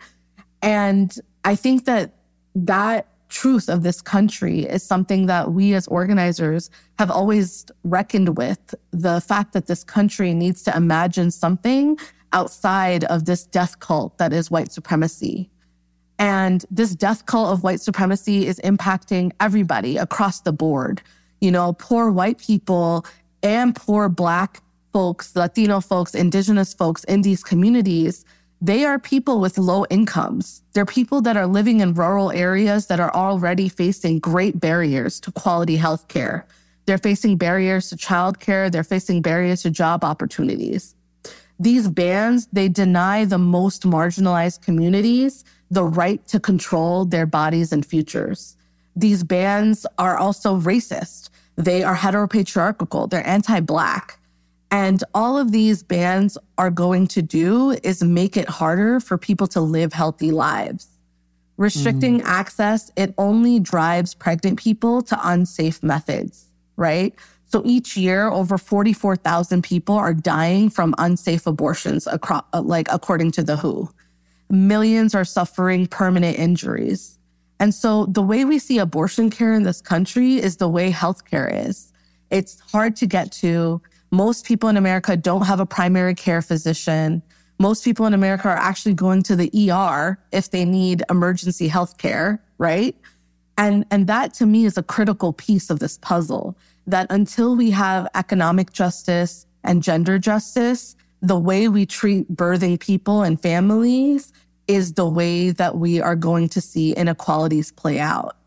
And 0.62 1.16
I 1.46 1.56
think 1.56 1.86
that 1.86 2.16
that 2.56 3.08
truth 3.34 3.68
of 3.68 3.82
this 3.82 4.02
country 4.02 4.60
is 4.60 4.84
something 4.84 5.26
that 5.26 5.52
we 5.52 5.74
as 5.74 5.88
organizers 5.88 6.70
have 7.00 7.10
always 7.10 7.66
reckoned 7.84 8.38
with. 8.38 8.76
The 8.92 9.20
fact 9.22 9.54
that 9.54 9.66
this 9.66 9.84
country 9.84 10.34
needs 10.34 10.62
to 10.64 10.78
imagine 10.78 11.32
something 11.32 11.98
outside 12.32 13.04
of 13.06 13.26
this 13.26 13.46
death 13.46 13.80
cult 13.80 14.18
that 14.20 14.32
is 14.34 14.52
white 14.52 14.72
supremacy. 14.72 15.50
And 16.20 16.64
this 16.70 16.96
death 16.96 17.26
cult 17.26 17.52
of 17.52 17.64
white 17.64 17.82
supremacy 17.82 18.46
is 18.46 18.60
impacting 18.64 19.32
everybody 19.40 19.98
across 19.98 20.42
the 20.42 20.54
board. 20.54 21.02
You 21.42 21.52
know, 21.52 21.74
poor 21.74 22.12
white 22.12 22.38
people 22.38 23.06
and 23.42 23.76
poor 23.76 24.10
Black 24.10 24.62
folks, 24.94 25.36
Latino 25.36 25.82
folks, 25.82 26.14
Indigenous 26.14 26.74
folks 26.74 27.04
in 27.06 27.24
these 27.24 27.44
communities 27.44 28.26
they 28.64 28.86
are 28.86 28.98
people 28.98 29.42
with 29.42 29.58
low 29.58 29.86
incomes. 29.90 30.64
They're 30.72 30.86
people 30.86 31.20
that 31.24 31.36
are 31.36 31.48
living 31.48 31.82
in 31.82 31.94
rural 31.94 32.32
areas 32.32 32.88
that 32.88 33.02
are 33.02 33.14
already 33.14 33.68
facing 33.68 34.20
great 34.20 34.62
barriers 34.62 35.20
to 35.20 35.34
quality 35.34 35.76
health 35.76 36.08
care. 36.08 36.48
They're 36.86 36.98
facing 36.98 37.36
barriers 37.36 37.90
to 37.90 37.98
childcare. 37.98 38.72
They're 38.72 38.86
facing 38.86 39.22
barriers 39.22 39.64
to 39.64 39.70
job 39.70 40.06
opportunities. 40.06 40.96
These 41.60 41.90
bans, 41.90 42.48
they 42.54 42.70
deny 42.70 43.26
the 43.26 43.38
most 43.38 43.84
marginalized 43.84 44.62
communities 44.62 45.44
the 45.70 45.84
right 45.84 46.26
to 46.28 46.40
control 46.40 47.04
their 47.04 47.26
bodies 47.26 47.74
and 47.74 47.86
futures. 47.86 48.56
These 48.96 49.26
bans 49.26 49.86
are 49.98 50.18
also 50.18 50.58
racist. 50.58 51.30
They 51.58 51.84
are 51.84 51.98
heteropatriarchal. 51.98 53.10
They're 53.10 53.28
anti-black. 53.28 54.20
And 54.74 55.04
all 55.14 55.38
of 55.38 55.52
these 55.52 55.84
bans 55.84 56.36
are 56.58 56.72
going 56.72 57.06
to 57.10 57.22
do 57.22 57.78
is 57.84 58.04
make 58.04 58.36
it 58.36 58.50
harder 58.50 59.00
for 59.00 59.20
people 59.20 59.46
to 59.50 59.62
live 59.62 59.94
healthy 59.94 60.32
lives. 60.32 60.88
Restricting 61.58 62.22
mm. 62.22 62.26
access, 62.26 62.92
it 62.96 63.14
only 63.20 63.60
drives 63.60 64.16
pregnant 64.16 64.58
people 64.58 65.04
to 65.04 65.20
unsafe 65.22 65.84
methods, 65.84 66.48
right? 66.76 67.14
So 67.46 67.62
each 67.64 67.96
year, 67.96 68.30
over 68.30 68.58
44,000 68.58 69.62
people 69.62 69.94
are 69.94 70.12
dying 70.12 70.72
from 70.72 70.96
unsafe 70.98 71.46
abortions 71.46 72.08
across, 72.08 72.44
like 72.52 72.88
according 72.92 73.30
to 73.34 73.44
the 73.44 73.58
WHO. 73.58 73.92
Millions 74.50 75.14
are 75.14 75.24
suffering 75.24 75.86
permanent 75.86 76.40
injuries. 76.40 77.20
And 77.60 77.76
so 77.76 78.08
the 78.08 78.24
way 78.24 78.44
we 78.44 78.58
see 78.58 78.80
abortion 78.80 79.30
care 79.30 79.54
in 79.54 79.62
this 79.62 79.82
country 79.82 80.38
is 80.38 80.58
the 80.58 80.68
way 80.68 80.92
healthcare 80.92 81.68
is. 81.68 81.94
It's 82.32 82.60
hard 82.72 82.96
to 82.96 83.06
get 83.06 83.32
to. 83.34 83.80
Most 84.14 84.46
people 84.46 84.70
in 84.70 84.78
America 84.78 85.18
don't 85.18 85.48
have 85.48 85.60
a 85.60 85.66
primary 85.66 86.14
care 86.14 86.44
physician. 86.44 87.24
Most 87.58 87.84
people 87.84 88.06
in 88.06 88.14
America 88.14 88.48
are 88.48 88.56
actually 88.56 88.94
going 88.94 89.24
to 89.24 89.36
the 89.36 89.50
ER 89.72 90.20
if 90.32 90.52
they 90.52 90.66
need 90.66 91.02
emergency 91.10 91.68
health 91.68 91.98
care, 91.98 92.40
right? 92.60 92.96
And, 93.58 93.86
and 93.90 94.06
that 94.06 94.36
to 94.36 94.46
me 94.46 94.66
is 94.66 94.78
a 94.78 94.84
critical 94.84 95.34
piece 95.34 95.72
of 95.72 95.80
this 95.80 95.98
puzzle 95.98 96.56
that 96.86 97.08
until 97.10 97.56
we 97.56 97.72
have 97.72 98.08
economic 98.14 98.72
justice 98.72 99.48
and 99.64 99.82
gender 99.82 100.20
justice, 100.20 100.96
the 101.24 101.40
way 101.40 101.68
we 101.68 101.88
treat 101.88 102.32
birthing 102.32 102.80
people 102.80 103.24
and 103.24 103.42
families 103.42 104.32
is 104.68 104.94
the 104.94 105.10
way 105.10 105.50
that 105.50 105.78
we 105.78 106.00
are 106.00 106.16
going 106.16 106.50
to 106.50 106.62
see 106.62 106.92
inequalities 106.92 107.72
play 107.72 108.00
out. 108.00 108.38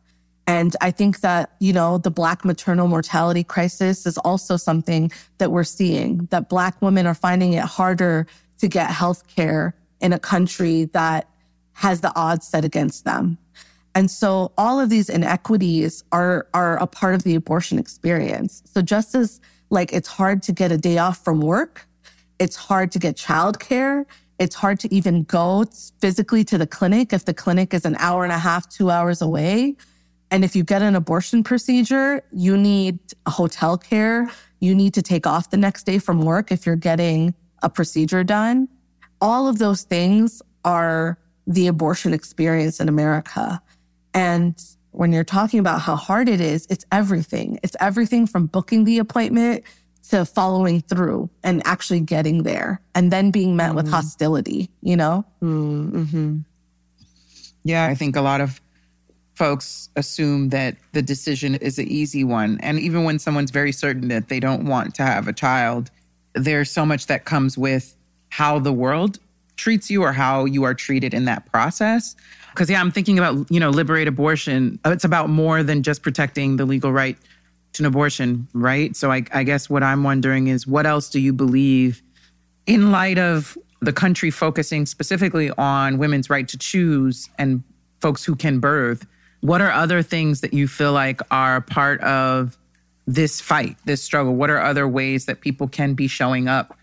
And 0.47 0.77
I 0.81 0.93
think 0.93 1.21
that, 1.21 1.53
you 1.59 1.73
know, 1.73 1.99
the 1.99 2.11
Black 2.11 2.45
maternal 2.45 2.87
mortality 2.87 3.43
crisis 3.43 4.07
is 4.07 4.17
also 4.19 4.57
something 4.57 5.11
that 5.39 5.51
we're 5.51 5.65
seeing, 5.65 6.27
that 6.31 6.49
Black 6.49 6.81
women 6.81 7.07
are 7.07 7.15
finding 7.15 7.55
it 7.55 7.65
harder 7.65 8.27
to 8.59 8.69
get 8.69 8.91
health 8.91 9.27
care 9.27 9.75
in 10.01 10.13
a 10.13 10.19
country 10.19 10.85
that 10.87 11.29
has 11.73 12.01
the 12.01 12.13
odds 12.15 12.47
set 12.47 12.65
against 12.65 13.05
them. 13.05 13.39
And 13.95 14.11
so 14.11 14.53
all 14.57 14.79
of 14.79 14.89
these 14.89 15.09
inequities 15.09 16.05
are, 16.13 16.47
are 16.55 16.77
a 16.83 16.87
part 16.87 17.15
of 17.15 17.23
the 17.23 17.35
abortion 17.35 17.79
experience. 17.79 18.63
So 18.67 18.83
just 18.83 19.15
as 19.15 19.41
like 19.71 19.93
it's 19.93 20.09
hard 20.09 20.43
to 20.45 20.53
get 20.53 20.71
a 20.71 20.79
day 20.79 20.99
off 20.99 21.25
from 21.25 21.41
work, 21.41 21.87
it's 22.39 22.57
hard 22.57 22.93
to 22.93 22.99
get 22.99 23.17
childcare. 23.17 24.05
It's 24.39 24.55
hard 24.55 24.79
to 24.81 24.95
even 24.95 25.23
go 25.25 25.65
physically 26.01 26.45
to 26.45 26.59
the 26.59 26.67
clinic 26.67 27.13
if 27.13 27.25
the 27.25 27.35
clinic 27.35 27.73
is 27.73 27.85
an 27.87 27.97
hour 27.99 28.23
and 28.23 28.33
a 28.33 28.39
half, 28.39 28.69
two 28.69 28.91
hours 28.91 29.23
away. 29.23 29.77
And 30.31 30.45
if 30.45 30.57
you 30.57 30.65
get 30.65 30.83
an 30.83 30.97
abortion 30.97 31.45
procedure, 31.45 32.23
you 32.33 32.57
need 32.57 32.99
hotel 33.29 33.79
care. 33.79 34.31
You 34.61 34.75
need 34.75 34.95
to 34.95 35.03
take 35.03 35.27
off 35.27 35.51
the 35.51 35.57
next 35.57 35.85
day 35.85 35.99
from 35.99 36.23
work 36.23 36.51
if 36.51 36.67
you're 36.67 36.77
getting 36.77 37.35
a 37.63 37.71
procedure 37.71 38.25
done. 38.25 38.69
All 39.21 39.49
of 39.49 39.59
those 39.59 39.83
things 39.83 40.43
are 40.65 41.19
the 41.47 41.69
abortion 41.69 42.13
experience 42.13 42.81
in 42.81 42.89
America. 42.89 43.63
And 44.13 44.61
when 44.91 45.13
you're 45.13 45.25
talking 45.25 45.61
about 45.61 45.81
how 45.81 45.95
hard 45.95 46.29
it 46.29 46.41
is, 46.41 46.67
it's 46.71 46.85
everything. 46.91 47.61
It's 47.63 47.77
everything 47.81 48.27
from 48.27 48.47
booking 48.47 48.85
the 48.85 48.99
appointment 48.99 49.63
to 50.11 50.25
following 50.25 50.81
through 50.81 51.31
and 51.43 51.63
actually 51.65 52.01
getting 52.01 52.43
there 52.43 52.81
and 52.95 53.13
then 53.13 53.31
being 53.31 53.57
met 53.57 53.69
mm-hmm. 53.69 53.77
with 53.77 53.91
hostility, 53.91 54.71
you 54.83 54.97
know? 54.97 55.25
Mm-hmm. 55.43 56.39
Yeah, 57.65 57.87
I 57.87 57.95
think 57.95 58.17
a 58.17 58.23
lot 58.23 58.41
of 58.41 58.61
folks 59.37 59.91
assume 59.97 60.49
that 60.49 60.77
the 60.93 61.03
decision 61.03 61.55
is 61.57 61.79
an 61.79 61.87
easy 61.87 62.25
one. 62.25 62.59
And 62.63 62.81
even 62.81 63.05
when 63.05 63.19
someone's 63.19 63.51
very 63.51 63.71
certain 63.71 64.09
that 64.09 64.29
they 64.29 64.41
don't 64.41 64.65
want 64.65 64.95
to 64.97 65.03
have 65.03 65.29
a 65.29 65.33
child, 65.33 65.91
there's 66.35 66.71
so 66.71 66.87
much 66.87 67.07
that 67.07 67.27
comes 67.27 67.57
with 67.57 67.95
how 68.31 68.59
the 68.59 68.73
world 68.73 69.19
treats 69.57 69.91
you 69.91 70.03
or 70.03 70.13
how 70.13 70.47
you 70.47 70.65
are 70.65 70.75
treated 70.75 71.15
in 71.15 71.27
that 71.27 71.51
process. 71.53 72.17
Because, 72.51 72.71
yeah, 72.71 72.81
I'm 72.81 72.91
thinking 72.91 73.19
about, 73.19 73.51
you 73.51 73.61
know, 73.61 73.69
liberate 73.69 74.09
abortion. 74.09 74.81
It's 74.87 75.05
about 75.05 75.29
more 75.29 75.63
than 75.63 75.83
just 75.83 76.03
protecting 76.03 76.57
the 76.57 76.65
legal 76.65 76.91
right 76.91 77.19
to 77.75 77.83
an 77.83 77.87
abortion, 77.87 78.49
right? 78.55 78.97
So 78.97 79.13
I, 79.13 79.25
I 79.33 79.43
guess 79.43 79.69
what 79.69 79.83
I'm 79.83 80.03
wondering 80.03 80.47
is 80.47 80.67
what 80.67 80.87
else 80.87 81.11
do 81.11 81.21
you 81.21 81.35
believe 81.35 82.03
in 82.67 82.91
light 82.91 83.19
of 83.19 83.59
the 83.81 83.93
country 83.93 84.31
focusing 84.31 84.87
specifically 84.87 85.51
on 85.59 85.99
women's 85.99 86.31
right 86.31 86.49
to 86.49 86.57
choose 86.57 87.29
and 87.39 87.63
folks 88.01 88.25
who 88.25 88.35
can 88.35 88.61
birth? 88.61 89.07
What 89.47 89.61
are 89.61 89.71
other 89.71 90.03
things 90.03 90.41
that 90.41 90.53
you 90.53 90.67
feel 90.67 90.93
like 90.93 91.21
are 91.31 91.61
part 91.61 92.01
of 92.01 92.59
this 93.07 93.41
fight, 93.41 93.77
this 93.85 94.03
struggle? 94.03 94.35
What 94.35 94.51
are 94.51 94.61
other 94.61 94.89
ways 94.89 95.27
that 95.27 95.41
people 95.41 95.69
can 95.69 95.95
be 95.95 96.09
showing 96.09 96.49
up 96.49 96.77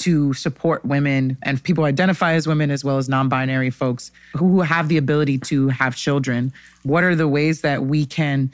to 0.00 0.34
support 0.34 0.84
women 0.84 1.38
and 1.42 1.62
people 1.62 1.84
identify 1.84 2.32
as 2.32 2.48
women 2.48 2.72
as 2.72 2.84
well 2.84 2.98
as 2.98 3.08
non-binary 3.08 3.70
folks 3.70 4.10
who 4.34 4.60
have 4.62 4.88
the 4.88 4.96
ability 4.96 5.38
to 5.38 5.68
have 5.68 5.94
children? 5.94 6.52
What 6.82 7.04
are 7.04 7.14
the 7.14 7.28
ways 7.28 7.60
that 7.60 7.84
we 7.84 8.06
can 8.06 8.50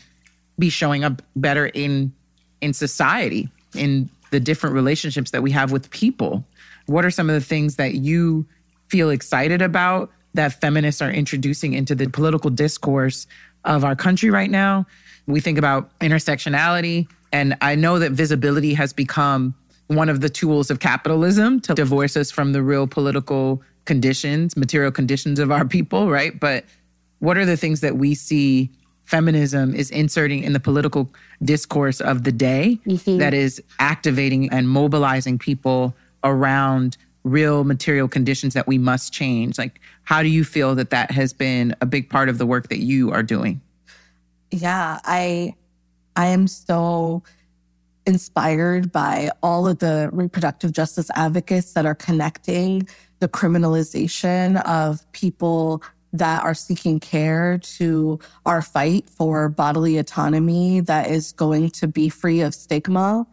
be 0.58 0.68
showing 0.68 1.02
up 1.02 1.22
better 1.34 1.68
in 1.68 2.12
in 2.60 2.74
society, 2.74 3.48
in 3.74 4.10
the 4.32 4.40
different 4.40 4.74
relationships 4.74 5.30
that 5.30 5.42
we 5.42 5.50
have 5.52 5.72
with 5.72 5.88
people? 5.88 6.44
What 6.84 7.06
are 7.06 7.10
some 7.10 7.30
of 7.30 7.34
the 7.34 7.46
things 7.46 7.76
that 7.76 7.94
you 7.94 8.44
feel 8.88 9.08
excited 9.08 9.62
about 9.62 10.10
that 10.36 10.60
feminists 10.60 11.02
are 11.02 11.10
introducing 11.10 11.72
into 11.72 11.94
the 11.94 12.08
political 12.08 12.50
discourse 12.50 13.26
of 13.66 13.84
our 13.84 13.96
country 13.96 14.30
right 14.30 14.50
now. 14.50 14.86
We 15.26 15.40
think 15.40 15.58
about 15.58 15.96
intersectionality, 15.98 17.08
and 17.32 17.56
I 17.60 17.74
know 17.74 17.98
that 17.98 18.12
visibility 18.12 18.74
has 18.74 18.92
become 18.92 19.54
one 19.88 20.08
of 20.08 20.20
the 20.20 20.28
tools 20.28 20.70
of 20.70 20.80
capitalism 20.80 21.60
to 21.60 21.74
divorce 21.74 22.16
us 22.16 22.30
from 22.30 22.52
the 22.52 22.62
real 22.62 22.86
political 22.86 23.62
conditions, 23.84 24.56
material 24.56 24.90
conditions 24.90 25.38
of 25.38 25.50
our 25.50 25.64
people, 25.64 26.10
right? 26.10 26.38
But 26.38 26.64
what 27.20 27.36
are 27.38 27.44
the 27.44 27.56
things 27.56 27.80
that 27.80 27.96
we 27.96 28.14
see 28.14 28.70
feminism 29.04 29.74
is 29.74 29.90
inserting 29.90 30.42
in 30.42 30.52
the 30.52 30.60
political 30.60 31.08
discourse 31.42 32.00
of 32.00 32.24
the 32.24 32.32
day 32.32 32.78
mm-hmm. 32.86 33.18
that 33.18 33.32
is 33.32 33.62
activating 33.78 34.50
and 34.50 34.68
mobilizing 34.68 35.38
people 35.38 35.94
around 36.24 36.96
real 37.22 37.64
material 37.64 38.08
conditions 38.08 38.54
that 38.54 38.66
we 38.66 38.78
must 38.78 39.12
change. 39.12 39.58
Like, 39.58 39.80
how 40.06 40.22
do 40.22 40.28
you 40.28 40.44
feel 40.44 40.76
that 40.76 40.90
that 40.90 41.10
has 41.10 41.32
been 41.32 41.74
a 41.80 41.86
big 41.86 42.08
part 42.08 42.28
of 42.28 42.38
the 42.38 42.46
work 42.46 42.68
that 42.68 42.78
you 42.78 43.10
are 43.10 43.24
doing? 43.24 43.60
Yeah, 44.52 45.00
I 45.04 45.54
I 46.14 46.26
am 46.26 46.46
so 46.46 47.24
inspired 48.06 48.92
by 48.92 49.30
all 49.42 49.66
of 49.66 49.80
the 49.80 50.08
reproductive 50.12 50.70
justice 50.70 51.10
advocates 51.16 51.72
that 51.72 51.84
are 51.86 51.94
connecting 51.94 52.88
the 53.18 53.28
criminalization 53.28 54.62
of 54.64 55.10
people 55.10 55.82
that 56.12 56.40
are 56.44 56.54
seeking 56.54 57.00
care 57.00 57.58
to 57.58 58.20
our 58.46 58.62
fight 58.62 59.10
for 59.10 59.48
bodily 59.48 59.98
autonomy 59.98 60.78
that 60.78 61.10
is 61.10 61.32
going 61.32 61.68
to 61.70 61.88
be 61.88 62.08
free 62.08 62.40
of 62.42 62.54
stigma. 62.54 63.26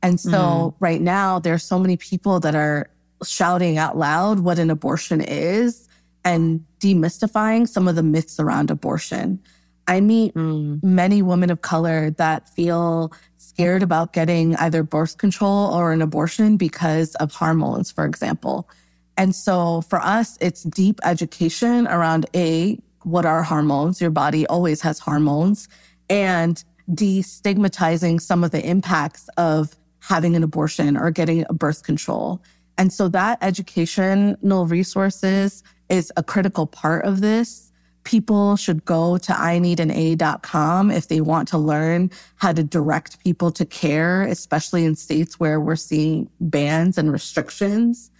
And 0.00 0.20
so 0.20 0.30
mm. 0.30 0.74
right 0.78 1.00
now, 1.00 1.40
there's 1.40 1.64
so 1.64 1.78
many 1.78 1.96
people 1.96 2.38
that 2.38 2.54
are 2.54 2.88
shouting 3.24 3.78
out 3.78 3.98
loud 3.98 4.38
what 4.40 4.60
an 4.60 4.70
abortion 4.70 5.20
is 5.20 5.88
and 6.24 6.64
demystifying 6.80 7.68
some 7.68 7.88
of 7.88 7.96
the 7.96 8.02
myths 8.02 8.38
around 8.38 8.70
abortion. 8.70 9.40
I 9.86 10.00
meet 10.00 10.34
mm. 10.34 10.82
many 10.82 11.22
women 11.22 11.50
of 11.50 11.62
color 11.62 12.10
that 12.12 12.48
feel 12.50 13.12
scared 13.38 13.82
about 13.82 14.12
getting 14.12 14.54
either 14.56 14.82
birth 14.82 15.18
control 15.18 15.74
or 15.74 15.92
an 15.92 16.00
abortion 16.00 16.56
because 16.56 17.14
of 17.16 17.32
hormones, 17.32 17.90
for 17.90 18.04
example. 18.04 18.68
And 19.16 19.34
so 19.34 19.82
for 19.82 20.00
us, 20.00 20.38
it's 20.40 20.62
deep 20.62 21.00
education 21.04 21.86
around 21.88 22.26
A, 22.34 22.78
what 23.02 23.26
are 23.26 23.42
hormones? 23.42 24.00
Your 24.00 24.10
body 24.10 24.46
always 24.46 24.80
has 24.82 24.98
hormones 24.98 25.68
and 26.08 26.62
destigmatizing 26.90 28.20
some 28.20 28.44
of 28.44 28.50
the 28.50 28.64
impacts 28.64 29.28
of 29.36 29.76
having 30.00 30.36
an 30.36 30.42
abortion 30.42 30.96
or 30.96 31.10
getting 31.10 31.44
a 31.48 31.54
birth 31.54 31.82
control. 31.82 32.42
And 32.78 32.92
so 32.92 33.08
that 33.08 33.38
educational 33.42 34.66
resources 34.66 35.62
is 35.90 36.12
a 36.16 36.22
critical 36.22 36.66
part 36.66 37.04
of 37.04 37.20
this. 37.20 37.72
People 38.04 38.56
should 38.56 38.84
go 38.86 39.18
to 39.18 39.32
ineedanA.com 39.32 40.90
if 40.90 41.08
they 41.08 41.20
want 41.20 41.48
to 41.48 41.58
learn 41.58 42.10
how 42.36 42.52
to 42.52 42.62
direct 42.62 43.22
people 43.22 43.50
to 43.52 43.66
care, 43.66 44.22
especially 44.22 44.86
in 44.86 44.96
states 44.96 45.38
where 45.38 45.60
we're 45.60 45.76
seeing 45.76 46.30
bans 46.40 46.96
and 46.96 47.12
restrictions. 47.12 48.10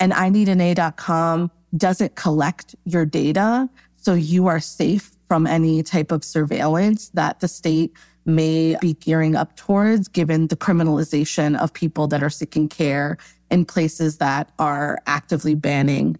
And 0.00 0.12
ineedanA.com 0.12 1.52
doesn't 1.76 2.16
collect 2.16 2.74
your 2.84 3.06
data. 3.06 3.68
So 3.96 4.14
you 4.14 4.48
are 4.48 4.60
safe 4.60 5.12
from 5.28 5.46
any 5.46 5.82
type 5.82 6.10
of 6.10 6.24
surveillance 6.24 7.10
that 7.10 7.40
the 7.40 7.48
state 7.48 7.92
may 8.24 8.76
be 8.80 8.94
gearing 8.94 9.36
up 9.36 9.56
towards, 9.56 10.08
given 10.08 10.48
the 10.48 10.56
criminalization 10.56 11.58
of 11.58 11.72
people 11.72 12.08
that 12.08 12.22
are 12.22 12.30
seeking 12.30 12.68
care 12.68 13.18
in 13.50 13.64
places 13.64 14.18
that 14.18 14.50
are 14.58 14.98
actively 15.06 15.54
banning 15.54 16.16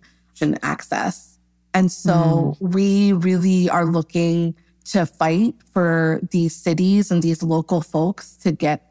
access. 0.62 1.38
And 1.74 1.92
so 1.92 2.56
mm. 2.60 2.72
we 2.72 3.12
really 3.12 3.70
are 3.70 3.84
looking 3.84 4.56
to 4.86 5.06
fight 5.06 5.54
for 5.72 6.18
these 6.30 6.56
cities 6.56 7.10
and 7.10 7.22
these 7.22 7.42
local 7.42 7.82
folks 7.82 8.36
to 8.38 8.52
get 8.52 8.90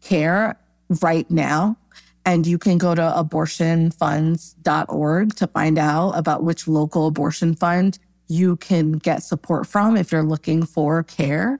care 0.00 0.58
right 1.02 1.30
now. 1.30 1.76
And 2.24 2.44
you 2.46 2.58
can 2.58 2.76
go 2.76 2.94
to 2.94 3.00
abortionfunds.org 3.00 5.36
to 5.36 5.46
find 5.46 5.78
out 5.78 6.10
about 6.10 6.44
which 6.44 6.68
local 6.68 7.06
abortion 7.06 7.54
fund 7.54 7.98
you 8.28 8.56
can 8.56 8.92
get 8.92 9.22
support 9.22 9.66
from 9.66 9.96
if 9.96 10.12
you're 10.12 10.22
looking 10.22 10.66
for 10.66 11.02
care. 11.02 11.58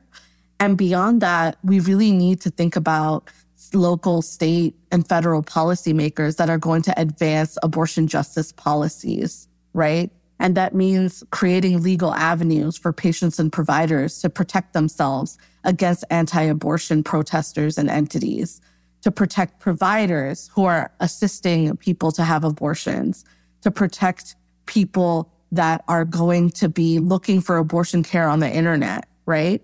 And 0.60 0.76
beyond 0.76 1.22
that, 1.22 1.56
we 1.64 1.80
really 1.80 2.12
need 2.12 2.42
to 2.42 2.50
think 2.50 2.76
about 2.76 3.30
local, 3.72 4.22
state, 4.22 4.74
and 4.90 5.06
federal 5.06 5.42
policymakers 5.42 6.36
that 6.36 6.50
are 6.50 6.58
going 6.58 6.82
to 6.82 7.00
advance 7.00 7.58
abortion 7.62 8.06
justice 8.06 8.52
policies, 8.52 9.48
right? 9.72 10.10
And 10.40 10.56
that 10.56 10.74
means 10.74 11.24
creating 11.30 11.82
legal 11.82 12.14
avenues 12.14 12.76
for 12.78 12.92
patients 12.92 13.38
and 13.38 13.52
providers 13.52 14.20
to 14.20 14.30
protect 14.30 14.72
themselves 14.72 15.36
against 15.64 16.04
anti 16.10 16.42
abortion 16.42 17.02
protesters 17.02 17.76
and 17.76 17.90
entities, 17.90 18.60
to 19.02 19.10
protect 19.10 19.58
providers 19.58 20.50
who 20.54 20.64
are 20.64 20.92
assisting 21.00 21.76
people 21.76 22.12
to 22.12 22.22
have 22.22 22.44
abortions, 22.44 23.24
to 23.62 23.70
protect 23.70 24.36
people 24.66 25.32
that 25.50 25.82
are 25.88 26.04
going 26.04 26.50
to 26.50 26.68
be 26.68 26.98
looking 26.98 27.40
for 27.40 27.56
abortion 27.56 28.02
care 28.02 28.28
on 28.28 28.38
the 28.38 28.50
internet, 28.50 29.08
right? 29.26 29.62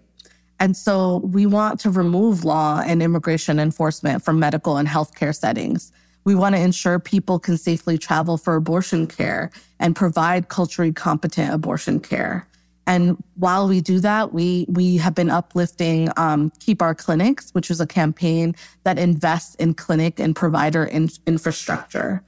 And 0.65 0.75
so 0.75 1.19
we 1.19 1.45
want 1.45 1.79
to 1.81 1.91
remove 1.91 2.43
law 2.43 2.81
and 2.81 3.03
immigration 3.03 3.59
enforcement 3.59 4.25
from 4.25 4.39
medical 4.39 4.79
and 4.79 4.89
healthcare 4.89 5.37
settings. 5.37 5.93
We 6.25 6.35
want 6.35 6.55
to 6.55 6.61
ensure 6.63 6.99
people 6.99 7.39
can 7.39 7.59
safely 7.59 7.99
travel 7.99 8.39
for 8.39 8.57
abortion 8.57 9.07
care 9.07 9.51
and 9.79 9.95
provide 9.95 10.49
culturally 10.49 10.91
competent 10.91 11.53
abortion 11.53 12.01
care. 12.01 12.49
And 12.87 13.23
while 13.35 13.69
we 13.69 13.83
do 13.83 14.01
that, 14.01 14.33
we 14.33 14.65
we 14.71 14.97
have 14.97 15.15
been 15.15 15.29
uplifting 15.29 16.09
um, 16.17 16.51
Keep 16.61 16.81
Our 16.81 16.95
Clinics, 16.95 17.51
which 17.51 17.71
is 17.71 17.79
a 17.79 17.87
campaign 17.87 18.55
that 18.85 18.99
invests 18.99 19.57
in 19.57 19.75
clinic 19.75 20.19
and 20.19 20.35
provider 20.35 20.87
in, 20.87 21.11
infrastructure. 21.27 22.23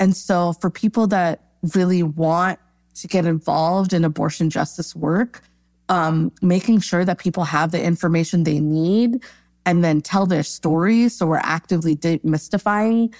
And 0.00 0.16
so, 0.16 0.54
for 0.54 0.70
people 0.70 1.06
that 1.06 1.40
really 1.72 2.02
want 2.02 2.58
to 2.96 3.06
get 3.06 3.26
involved 3.26 3.92
in 3.92 4.04
abortion 4.04 4.50
justice 4.50 4.96
work, 4.96 5.42
um, 5.88 6.32
making 6.42 6.80
sure 6.80 7.04
that 7.04 7.18
people 7.18 7.44
have 7.44 7.70
the 7.70 7.82
information 7.82 8.44
they 8.44 8.60
need 8.60 9.22
and 9.64 9.82
then 9.84 10.00
tell 10.00 10.26
their 10.26 10.42
stories. 10.42 11.16
So 11.16 11.26
we're 11.26 11.38
actively 11.38 11.96
demystifying, 11.96 13.14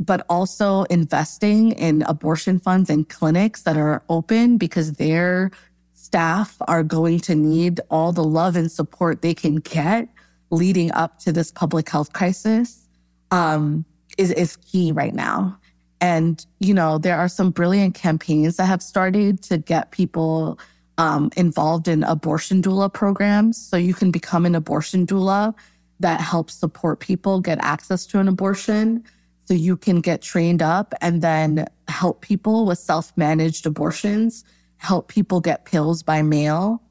but 0.00 0.24
also 0.28 0.82
investing 0.84 1.72
in 1.72 2.02
abortion 2.02 2.58
funds 2.58 2.90
and 2.90 3.08
clinics 3.08 3.62
that 3.62 3.76
are 3.76 4.02
open 4.08 4.58
because 4.58 4.94
their 4.94 5.50
staff 5.92 6.56
are 6.68 6.82
going 6.82 7.20
to 7.20 7.34
need 7.34 7.80
all 7.90 8.12
the 8.12 8.24
love 8.24 8.56
and 8.56 8.70
support 8.70 9.22
they 9.22 9.34
can 9.34 9.56
get 9.56 10.08
leading 10.50 10.92
up 10.92 11.18
to 11.20 11.32
this 11.32 11.50
public 11.50 11.88
health 11.88 12.12
crisis 12.12 12.86
um, 13.30 13.84
is, 14.18 14.30
is 14.32 14.56
key 14.56 14.92
right 14.92 15.14
now. 15.14 15.58
And, 16.00 16.44
you 16.60 16.74
know, 16.74 16.98
there 16.98 17.16
are 17.16 17.28
some 17.28 17.50
brilliant 17.50 17.94
campaigns 17.94 18.56
that 18.56 18.66
have 18.66 18.82
started 18.82 19.42
to 19.44 19.58
get 19.58 19.90
people 19.90 20.58
um, 20.98 21.30
involved 21.36 21.88
in 21.88 22.04
abortion 22.04 22.62
doula 22.62 22.92
programs. 22.92 23.56
So 23.56 23.76
you 23.76 23.94
can 23.94 24.10
become 24.10 24.46
an 24.46 24.54
abortion 24.54 25.06
doula 25.06 25.54
that 26.00 26.20
helps 26.20 26.54
support 26.54 27.00
people 27.00 27.40
get 27.40 27.58
access 27.60 28.06
to 28.06 28.20
an 28.20 28.28
abortion. 28.28 29.04
So 29.46 29.54
you 29.54 29.76
can 29.76 30.00
get 30.00 30.22
trained 30.22 30.62
up 30.62 30.94
and 31.00 31.22
then 31.22 31.66
help 31.88 32.22
people 32.22 32.66
with 32.66 32.78
self 32.78 33.12
managed 33.16 33.66
abortions, 33.66 34.44
help 34.76 35.08
people 35.08 35.40
get 35.40 35.64
pills 35.64 36.02
by 36.02 36.22
mail. 36.22 36.82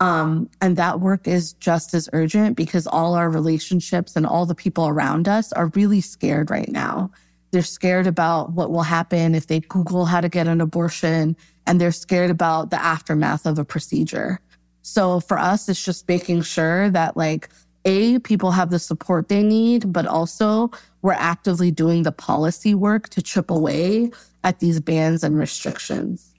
Um, 0.00 0.48
and 0.62 0.76
that 0.78 1.00
work 1.00 1.28
is 1.28 1.52
just 1.54 1.92
as 1.92 2.08
urgent 2.14 2.56
because 2.56 2.86
all 2.86 3.14
our 3.14 3.28
relationships 3.28 4.16
and 4.16 4.26
all 4.26 4.46
the 4.46 4.54
people 4.54 4.88
around 4.88 5.28
us 5.28 5.52
are 5.52 5.70
really 5.74 6.00
scared 6.00 6.50
right 6.50 6.70
now. 6.70 7.10
They're 7.50 7.62
scared 7.62 8.06
about 8.06 8.52
what 8.52 8.70
will 8.70 8.82
happen 8.82 9.34
if 9.34 9.46
they 9.46 9.60
Google 9.60 10.06
how 10.06 10.20
to 10.22 10.28
get 10.28 10.46
an 10.46 10.60
abortion 10.60 11.36
and 11.66 11.80
they're 11.80 11.92
scared 11.92 12.30
about 12.30 12.70
the 12.70 12.82
aftermath 12.82 13.46
of 13.46 13.58
a 13.58 13.64
procedure. 13.64 14.40
So 14.82 15.20
for 15.20 15.38
us, 15.38 15.68
it's 15.68 15.82
just 15.82 16.08
making 16.08 16.42
sure 16.42 16.90
that 16.90 17.16
like, 17.16 17.48
A, 17.84 18.18
people 18.20 18.50
have 18.52 18.70
the 18.70 18.78
support 18.78 19.28
they 19.28 19.42
need, 19.42 19.92
but 19.92 20.06
also 20.06 20.70
we're 21.02 21.12
actively 21.12 21.70
doing 21.70 22.02
the 22.02 22.12
policy 22.12 22.74
work 22.74 23.08
to 23.10 23.22
chip 23.22 23.50
away 23.50 24.10
at 24.42 24.60
these 24.60 24.80
bans 24.80 25.22
and 25.22 25.38
restrictions. 25.38 26.34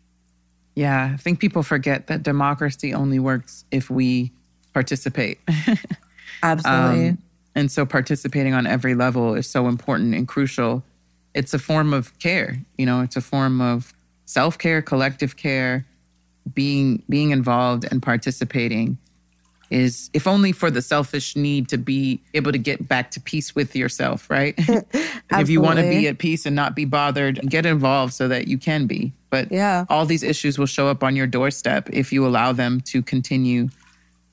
Yeah, 0.76 1.12
I 1.14 1.18
think 1.18 1.40
people 1.40 1.64
forget 1.64 2.08
that 2.08 2.24
democracy 2.24 2.94
only 2.94 3.20
works 3.20 3.66
if 3.72 3.90
we 3.90 4.32
participate. 4.74 5.40
Absolutely. 6.44 7.10
Um, 7.10 7.18
and 7.56 7.72
so 7.72 7.86
participating 7.86 8.54
on 8.54 8.66
every 8.66 8.96
level 8.96 9.36
is 9.36 9.48
so 9.48 9.68
important 9.68 10.16
and 10.16 10.28
crucial. 10.28 10.84
It's 11.34 11.54
a 11.54 11.60
form 11.60 11.94
of 11.94 12.18
care, 12.20 12.60
you 12.78 12.86
know, 12.86 13.02
it's 13.02 13.16
a 13.16 13.22
form 13.22 13.62
of 13.62 13.94
self-care, 14.32 14.82
collective 14.82 15.36
care, 15.36 15.86
being 16.54 17.04
being 17.10 17.32
involved 17.32 17.86
and 17.92 18.02
participating 18.02 18.98
is 19.70 20.10
if 20.14 20.28
only 20.28 20.52
for 20.52 20.70
the 20.70 20.82
selfish 20.82 21.36
need 21.36 21.70
to 21.70 21.78
be 21.78 22.22
able 22.34 22.52
to 22.52 22.58
get 22.58 22.88
back 22.88 23.10
to 23.12 23.22
peace 23.22 23.56
with 23.56 23.76
yourself, 23.76 24.30
right? 24.30 24.54
if 25.32 25.50
you 25.50 25.62
want 25.62 25.80
to 25.80 25.84
be 25.84 26.08
at 26.08 26.18
peace 26.18 26.46
and 26.46 26.56
not 26.56 26.76
be 26.76 26.84
bothered, 26.84 27.40
get 27.50 27.66
involved 27.66 28.14
so 28.14 28.28
that 28.28 28.48
you 28.48 28.58
can 28.58 28.86
be. 28.86 29.14
But 29.30 29.50
yeah. 29.50 29.86
all 29.90 30.06
these 30.06 30.24
issues 30.24 30.60
will 30.60 30.66
show 30.66 30.88
up 30.88 31.04
on 31.04 31.16
your 31.16 31.28
doorstep 31.28 31.90
if 31.92 32.12
you 32.12 32.28
allow 32.28 32.52
them 32.52 32.82
to 32.82 33.02
continue 33.02 33.70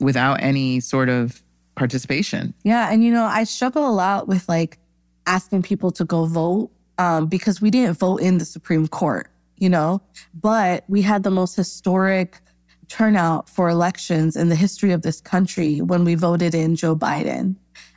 without 0.01 0.43
any 0.43 0.81
sort 0.81 1.09
of 1.09 1.41
participation. 1.77 2.53
Yeah, 2.65 2.91
and 2.91 3.05
you 3.05 3.13
know, 3.13 3.25
I 3.25 3.45
struggle 3.45 3.89
a 3.89 3.95
lot 3.95 4.27
with 4.27 4.49
like 4.49 4.79
asking 5.27 5.63
people 5.63 5.93
to 5.93 6.05
go 6.05 6.25
vote 6.25 6.71
um, 6.99 7.27
because 7.27 7.61
we 7.61 7.71
didn't 7.71 7.97
vote 7.97 8.17
in 8.17 8.39
the 8.39 8.45
Supreme 8.45 8.89
Court 8.89 9.31
you 9.59 9.69
know, 9.69 10.01
but 10.35 10.85
we 10.89 11.03
had 11.03 11.23
the 11.23 11.31
most 11.31 11.57
historic 11.57 12.41
turnout 12.89 13.49
for 13.49 13.69
elections 13.69 14.37
in 14.37 14.49
the 14.49 14.57
history 14.57 14.93
of 14.93 15.03
this 15.03 15.21
country 15.21 15.81
when 15.81 16.05
we 16.05 16.15
voted 16.15 16.55
in 16.55 16.75
Joe 16.75 16.97
Biden. 16.97 17.57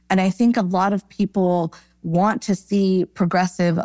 And 0.10 0.20
I 0.20 0.30
think 0.30 0.58
a 0.58 0.62
lot 0.62 0.92
of 0.92 1.08
people 1.10 1.74
want 2.04 2.42
to 2.44 2.56
see 2.56 3.06
progressive 3.06 3.80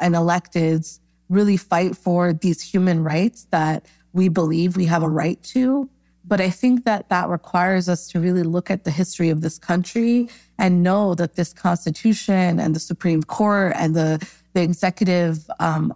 and 0.00 0.14
electeds 0.14 1.00
really 1.28 1.56
fight 1.56 1.96
for 1.96 2.32
these 2.32 2.60
human 2.60 3.02
rights 3.02 3.46
that 3.50 3.86
we 4.12 4.28
believe 4.28 4.76
we 4.76 4.86
have 4.86 5.02
a 5.02 5.08
right 5.08 5.42
to. 5.44 5.88
But 6.24 6.40
I 6.42 6.50
think 6.50 6.84
that 6.84 7.08
that 7.08 7.28
requires 7.28 7.88
us 7.88 8.06
to 8.08 8.20
really 8.20 8.42
look 8.42 8.70
at 8.70 8.84
the 8.84 8.90
history 8.90 9.30
of 9.30 9.40
this 9.40 9.58
country 9.58 10.28
and 10.58 10.82
know 10.82 11.14
that 11.14 11.36
this 11.36 11.54
Constitution 11.54 12.60
and 12.60 12.76
the 12.76 12.80
Supreme 12.80 13.22
Court 13.22 13.72
and 13.76 13.96
the, 13.96 14.26
the 14.52 14.62
executive 14.62 15.50
um, 15.58 15.94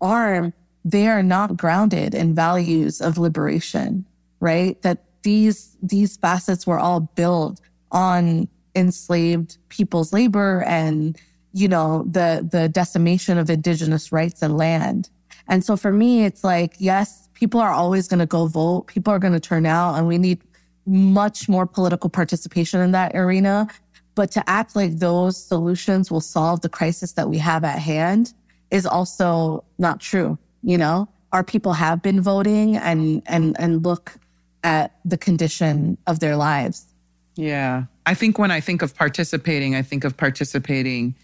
arm, 0.00 0.52
they 0.84 1.06
are 1.08 1.22
not 1.22 1.56
grounded 1.56 2.14
in 2.14 2.34
values 2.34 3.00
of 3.00 3.18
liberation, 3.18 4.04
right? 4.40 4.80
That 4.82 5.04
these, 5.22 5.76
these 5.82 6.16
facets 6.16 6.66
were 6.66 6.78
all 6.78 7.00
built 7.00 7.60
on 7.90 8.48
enslaved 8.74 9.58
people's 9.68 10.12
labor 10.12 10.62
and, 10.66 11.18
you 11.52 11.68
know, 11.68 12.04
the, 12.10 12.46
the 12.50 12.68
decimation 12.68 13.38
of 13.38 13.50
indigenous 13.50 14.12
rights 14.12 14.42
and 14.42 14.56
land. 14.56 15.10
And 15.48 15.64
so 15.64 15.76
for 15.76 15.92
me, 15.92 16.24
it's 16.24 16.44
like, 16.44 16.74
yes, 16.78 17.28
people 17.34 17.60
are 17.60 17.72
always 17.72 18.08
going 18.08 18.20
to 18.20 18.26
go 18.26 18.46
vote. 18.46 18.86
People 18.86 19.12
are 19.12 19.18
going 19.18 19.32
to 19.32 19.40
turn 19.40 19.66
out 19.66 19.94
and 19.94 20.06
we 20.06 20.18
need 20.18 20.40
much 20.86 21.48
more 21.48 21.66
political 21.66 22.10
participation 22.10 22.80
in 22.80 22.92
that 22.92 23.14
arena. 23.14 23.68
But 24.14 24.30
to 24.32 24.50
act 24.50 24.74
like 24.74 24.98
those 24.98 25.42
solutions 25.42 26.10
will 26.10 26.20
solve 26.20 26.60
the 26.60 26.68
crisis 26.68 27.12
that 27.12 27.28
we 27.28 27.38
have 27.38 27.64
at 27.64 27.78
hand 27.78 28.34
is 28.70 28.86
also 28.86 29.64
not 29.78 30.00
true. 30.00 30.38
You 30.62 30.78
know, 30.78 31.08
our 31.32 31.44
people 31.44 31.72
have 31.74 32.02
been 32.02 32.20
voting 32.20 32.76
and, 32.76 33.22
and, 33.26 33.56
and 33.58 33.84
look 33.84 34.18
at 34.64 34.96
the 35.04 35.16
condition 35.16 35.98
of 36.06 36.20
their 36.20 36.36
lives. 36.36 36.86
Yeah. 37.36 37.84
I 38.06 38.14
think 38.14 38.38
when 38.38 38.50
I 38.50 38.60
think 38.60 38.82
of 38.82 38.94
participating, 38.94 39.74
I 39.74 39.82
think 39.82 40.04
of 40.04 40.16
participating 40.16 41.14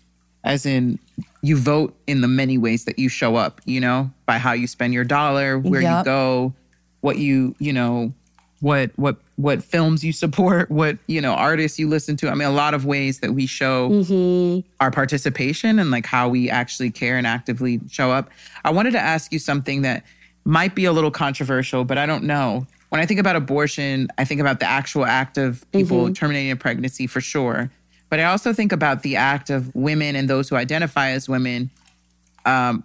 as 0.45 0.67
in 0.67 0.99
you 1.43 1.57
vote 1.57 1.97
in 2.07 2.21
the 2.21 2.29
many 2.29 2.59
ways 2.59 2.85
that 2.85 2.99
you 2.99 3.09
show 3.09 3.37
up, 3.37 3.61
you 3.65 3.81
know, 3.81 4.11
by 4.27 4.39
how 4.39 4.53
you 4.53 4.67
spend 4.67 4.93
your 4.93 5.05
dollar, 5.05 5.59
where 5.59 5.81
yep. 5.81 5.99
you 5.99 6.05
go, 6.05 6.55
what 7.01 7.19
you, 7.19 7.55
you 7.59 7.73
know, 7.73 8.13
what 8.65 8.91
what 8.97 9.19
what 9.37 9.63
films 9.63 10.03
you 10.03 10.13
support, 10.13 10.71
what 10.81 10.97
you 11.07 11.21
know 11.21 11.35
artists 11.35 11.79
you 11.79 11.87
listen 11.87 12.17
to. 12.17 12.31
I 12.31 12.35
mean, 12.35 12.49
a 12.49 12.53
lot 12.53 12.73
of 12.73 12.87
ways 12.87 13.21
that 13.21 13.35
we 13.35 13.47
show 13.47 13.91
mm-hmm. 13.91 14.67
our 14.81 14.91
participation 14.91 15.79
and 15.79 15.91
like 15.91 16.07
how 16.07 16.31
we 16.31 16.49
actually 16.49 16.91
care 16.91 17.19
and 17.19 17.27
actively 17.27 17.81
show 17.91 18.11
up. 18.11 18.31
I 18.65 18.71
wanted 18.71 18.93
to 18.93 19.01
ask 19.01 19.33
you 19.33 19.39
something 19.39 19.83
that 19.83 20.03
might 20.47 20.75
be 20.75 20.87
a 20.87 20.93
little 20.93 21.11
controversial, 21.11 21.85
but 21.85 21.99
I 21.99 22.07
don't 22.07 22.25
know. 22.25 22.67
When 22.89 23.03
I 23.03 23.07
think 23.07 23.21
about 23.21 23.37
abortion, 23.37 24.09
I 24.17 24.25
think 24.25 24.41
about 24.41 24.61
the 24.61 24.67
actual 24.67 25.05
act 25.05 25.37
of 25.37 25.71
people 25.73 26.05
mm-hmm. 26.05 26.13
terminating 26.15 26.51
a 26.51 26.57
pregnancy 26.57 27.07
for 27.07 27.21
sure. 27.21 27.71
But 28.09 28.21
I 28.21 28.25
also 28.25 28.55
think 28.55 28.73
about 28.73 29.03
the 29.03 29.17
act 29.17 29.51
of 29.51 29.75
women 29.75 30.17
and 30.17 30.31
those 30.31 30.49
who 30.49 30.57
identify 30.57 31.11
as 31.11 31.29
women. 31.29 31.71
Um, 32.47 32.85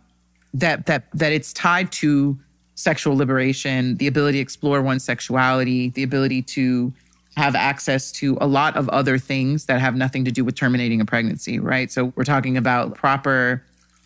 that 0.53 0.87
that 0.87 1.05
that 1.13 1.31
it's 1.31 1.53
tied 1.53 1.91
to 1.91 2.37
sexual 2.79 3.17
liberation, 3.17 3.97
the 3.97 4.07
ability 4.07 4.37
to 4.37 4.41
explore 4.41 4.81
one's 4.81 5.03
sexuality, 5.03 5.89
the 5.89 6.03
ability 6.03 6.41
to 6.41 6.93
have 7.35 7.53
access 7.53 8.09
to 8.13 8.37
a 8.39 8.47
lot 8.47 8.77
of 8.77 8.87
other 8.89 9.17
things 9.17 9.65
that 9.65 9.81
have 9.81 9.95
nothing 9.95 10.23
to 10.23 10.31
do 10.31 10.45
with 10.45 10.55
terminating 10.55 11.01
a 11.01 11.05
pregnancy, 11.05 11.59
right? 11.59 11.91
So 11.91 12.13
we're 12.15 12.23
talking 12.23 12.55
about 12.55 12.95
proper 12.95 13.61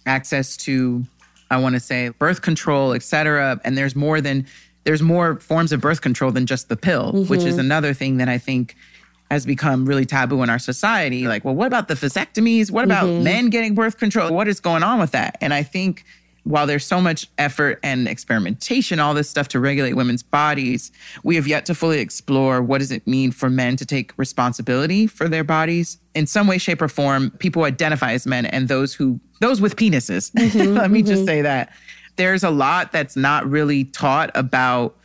access 0.08 0.58
to, 0.58 1.04
I 1.52 1.58
want 1.58 1.76
to 1.76 1.80
say, 1.80 2.10
birth 2.10 2.42
control, 2.42 2.94
et 2.94 3.04
cetera. 3.04 3.62
And 3.64 3.78
there's 3.78 3.96
more 3.96 4.22
than, 4.22 4.48
there's 4.86 5.04
more 5.04 5.40
forms 5.40 5.72
of 5.72 5.80
birth 5.80 6.02
control 6.02 6.32
than 6.32 6.48
just 6.48 6.68
the 6.68 6.76
pill, 6.76 7.14
mm-hmm. 7.14 7.30
which 7.30 7.44
is 7.44 7.60
another 7.60 7.94
thing 7.94 8.18
that 8.18 8.28
I 8.28 8.40
think 8.40 8.76
has 9.30 9.46
become 9.46 9.86
really 9.86 10.06
taboo 10.06 10.42
in 10.42 10.50
our 10.50 10.60
society. 10.60 11.28
Like, 11.28 11.46
well, 11.46 11.56
what 11.56 11.68
about 11.68 11.88
the 11.88 11.94
vasectomies? 11.94 12.72
What 12.72 12.86
about 12.86 13.06
mm-hmm. 13.06 13.24
men 13.24 13.50
getting 13.52 13.76
birth 13.76 14.00
control? 14.00 14.34
What 14.34 14.48
is 14.48 14.60
going 14.60 14.82
on 14.84 15.00
with 15.00 15.12
that? 15.12 15.38
And 15.42 15.54
I 15.54 15.62
think 15.62 16.06
while 16.44 16.68
there's 16.68 16.86
so 16.86 17.00
much 17.00 17.30
effort 17.38 17.80
and 17.84 18.08
experimentation, 18.08 19.00
all 19.00 19.14
this 19.14 19.30
stuff 19.30 19.48
to 19.50 19.60
regulate 19.60 19.94
women's 19.94 20.24
bodies, 20.24 20.92
we 21.24 21.36
have 21.36 21.48
yet 21.48 21.66
to 21.68 21.76
fully 21.76 22.00
explore 22.00 22.62
what 22.62 22.80
does 22.80 22.92
it 22.92 23.06
mean 23.08 23.32
for 23.32 23.50
men 23.50 23.78
to 23.78 23.86
take 23.86 24.12
responsibility 24.18 25.08
for 25.08 25.30
their 25.30 25.44
bodies 25.44 26.00
in 26.14 26.28
some 26.28 26.48
way, 26.48 26.58
shape, 26.58 26.82
or 26.82 26.88
form. 26.88 27.32
People 27.40 27.64
identify 27.64 28.12
as 28.12 28.28
men 28.28 28.46
and 28.46 28.68
those 28.68 28.94
who 28.94 29.20
those 29.40 29.62
with 29.62 29.76
penises. 29.76 30.32
Mm-hmm, 30.44 30.76
Let 30.78 30.92
me 30.92 31.00
mm-hmm. 31.00 31.08
just 31.08 31.26
say 31.26 31.42
that. 31.42 31.74
There's 32.16 32.44
a 32.44 32.50
lot 32.50 32.92
that's 32.92 33.16
not 33.16 33.50
really 33.50 33.86
taught 33.86 34.30
about 34.36 34.96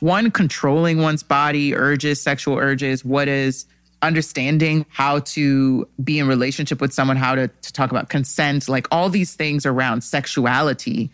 one, 0.00 0.30
controlling 0.30 0.98
one's 0.98 1.22
body, 1.22 1.74
urges, 1.74 2.20
sexual 2.20 2.56
urges, 2.56 3.04
what 3.04 3.28
is 3.28 3.66
understanding 4.04 4.86
how 4.90 5.20
to 5.20 5.88
be 6.02 6.18
in 6.18 6.28
relationship 6.28 6.80
with 6.80 6.92
someone, 6.92 7.16
how 7.16 7.34
to, 7.34 7.48
to 7.48 7.72
talk 7.72 7.90
about 7.90 8.08
consent, 8.10 8.68
like 8.68 8.86
all 8.90 9.08
these 9.08 9.34
things 9.34 9.64
around 9.66 10.02
sexuality 10.02 11.10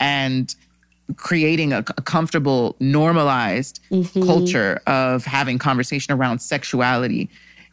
and 0.00 0.54
creating 1.16 1.72
a, 1.72 1.78
a 1.78 2.02
comfortable, 2.02 2.76
normalized 2.80 3.80
mm-hmm. 3.90 4.24
culture 4.24 4.80
of 4.86 5.24
having 5.24 5.58
conversation 5.58 6.12
around 6.12 6.40
sexuality 6.40 7.30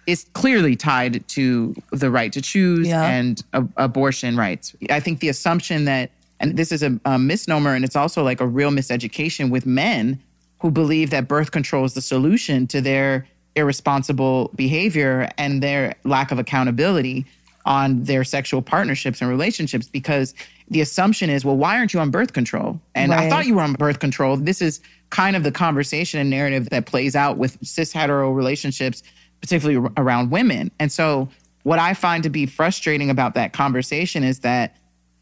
is 0.08 0.26
clearly 0.34 0.76
tied 0.76 1.28
to 1.28 1.76
the 1.92 2.10
right 2.10 2.32
to 2.34 2.42
choose 2.42 2.88
yeah. 2.88 3.04
and 3.08 3.44
a, 3.54 3.64
abortion 3.78 4.38
rights. 4.38 4.76
I 4.90 5.00
think 5.00 5.20
the 5.20 5.30
assumption 5.30 5.86
that, 5.86 6.12
and 6.40 6.58
this 6.58 6.72
is 6.72 6.84
a, 6.84 7.00
a 7.06 7.20
misnomer, 7.20 7.74
and 7.74 7.84
it's 7.84 7.96
also 7.96 8.24
like 8.24 8.40
a 8.40 8.48
real 8.48 8.72
miseducation 8.72 9.50
with 9.50 9.66
men 9.66 10.20
who 10.60 10.72
believe 10.72 11.10
that 11.10 11.28
birth 11.28 11.52
control 11.52 11.86
is 11.86 11.94
the 11.94 12.02
solution 12.02 12.68
to 12.68 12.82
their 12.82 13.28
irresponsible 13.56 14.52
behavior 14.56 15.30
and 15.38 15.62
their 15.62 15.96
lack 16.04 16.32
of 16.32 16.40
accountability 16.40 17.26
on 17.66 18.04
their 18.04 18.24
sexual 18.24 18.62
partnerships 18.62 19.22
and 19.22 19.30
relationships 19.30 19.88
because 19.88 20.34
the 20.70 20.82
assumption 20.82 21.30
is, 21.30 21.44
well, 21.44 21.58
why 21.58 21.78
aren't 21.78 21.94
you 21.94 22.00
on 22.00 22.10
birth 22.10 22.34
control? 22.34 22.80
And 22.96 23.12
right. 23.12 23.22
I 23.22 23.30
thought 23.30 23.46
you 23.46 23.56
were 23.56 23.62
on 23.62 23.74
birth 23.74 24.00
control. 24.00 24.38
This 24.38 24.62
is 24.62 24.80
kind 25.10 25.36
of 25.36 25.44
the 25.44 25.52
conversation 25.52 26.20
and 26.20 26.30
narrative 26.30 26.70
that 26.70 26.86
plays 26.86 27.16
out 27.16 27.38
with 27.38 27.58
cis 27.66 27.92
hetero 27.92 28.32
relationships, 28.32 29.04
particularly 29.42 29.90
around 29.98 30.32
women. 30.32 30.72
And 30.80 30.92
so, 30.92 31.30
what 31.64 31.78
I 31.78 31.94
find 31.94 32.24
to 32.24 32.30
be 32.30 32.46
frustrating 32.46 33.10
about 33.10 33.34
that 33.34 33.52
conversation 33.52 34.24
is 34.24 34.40
that 34.40 34.78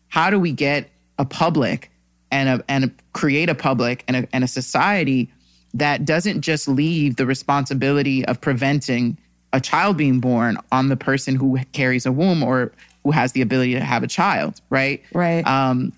how 0.07 0.29
do 0.29 0.39
we 0.39 0.51
get 0.51 0.89
a 1.17 1.25
public 1.25 1.91
and 2.31 2.47
a, 2.47 2.63
and 2.67 2.85
a, 2.85 2.91
create 3.13 3.49
a 3.49 3.55
public 3.55 4.03
and 4.07 4.17
a, 4.17 4.27
and 4.31 4.43
a 4.43 4.47
society 4.47 5.31
that 5.73 6.05
doesn't 6.05 6.41
just 6.41 6.67
leave 6.67 7.15
the 7.15 7.25
responsibility 7.25 8.25
of 8.25 8.39
preventing 8.41 9.17
a 9.53 9.59
child 9.61 9.97
being 9.97 10.19
born 10.19 10.57
on 10.71 10.89
the 10.89 10.97
person 10.97 11.35
who 11.35 11.57
carries 11.71 12.05
a 12.05 12.11
womb 12.11 12.43
or 12.43 12.71
who 13.03 13.11
has 13.11 13.31
the 13.31 13.41
ability 13.41 13.73
to 13.73 13.79
have 13.79 14.03
a 14.03 14.07
child, 14.07 14.59
right? 14.69 15.01
Right. 15.13 15.45
Um, 15.47 15.93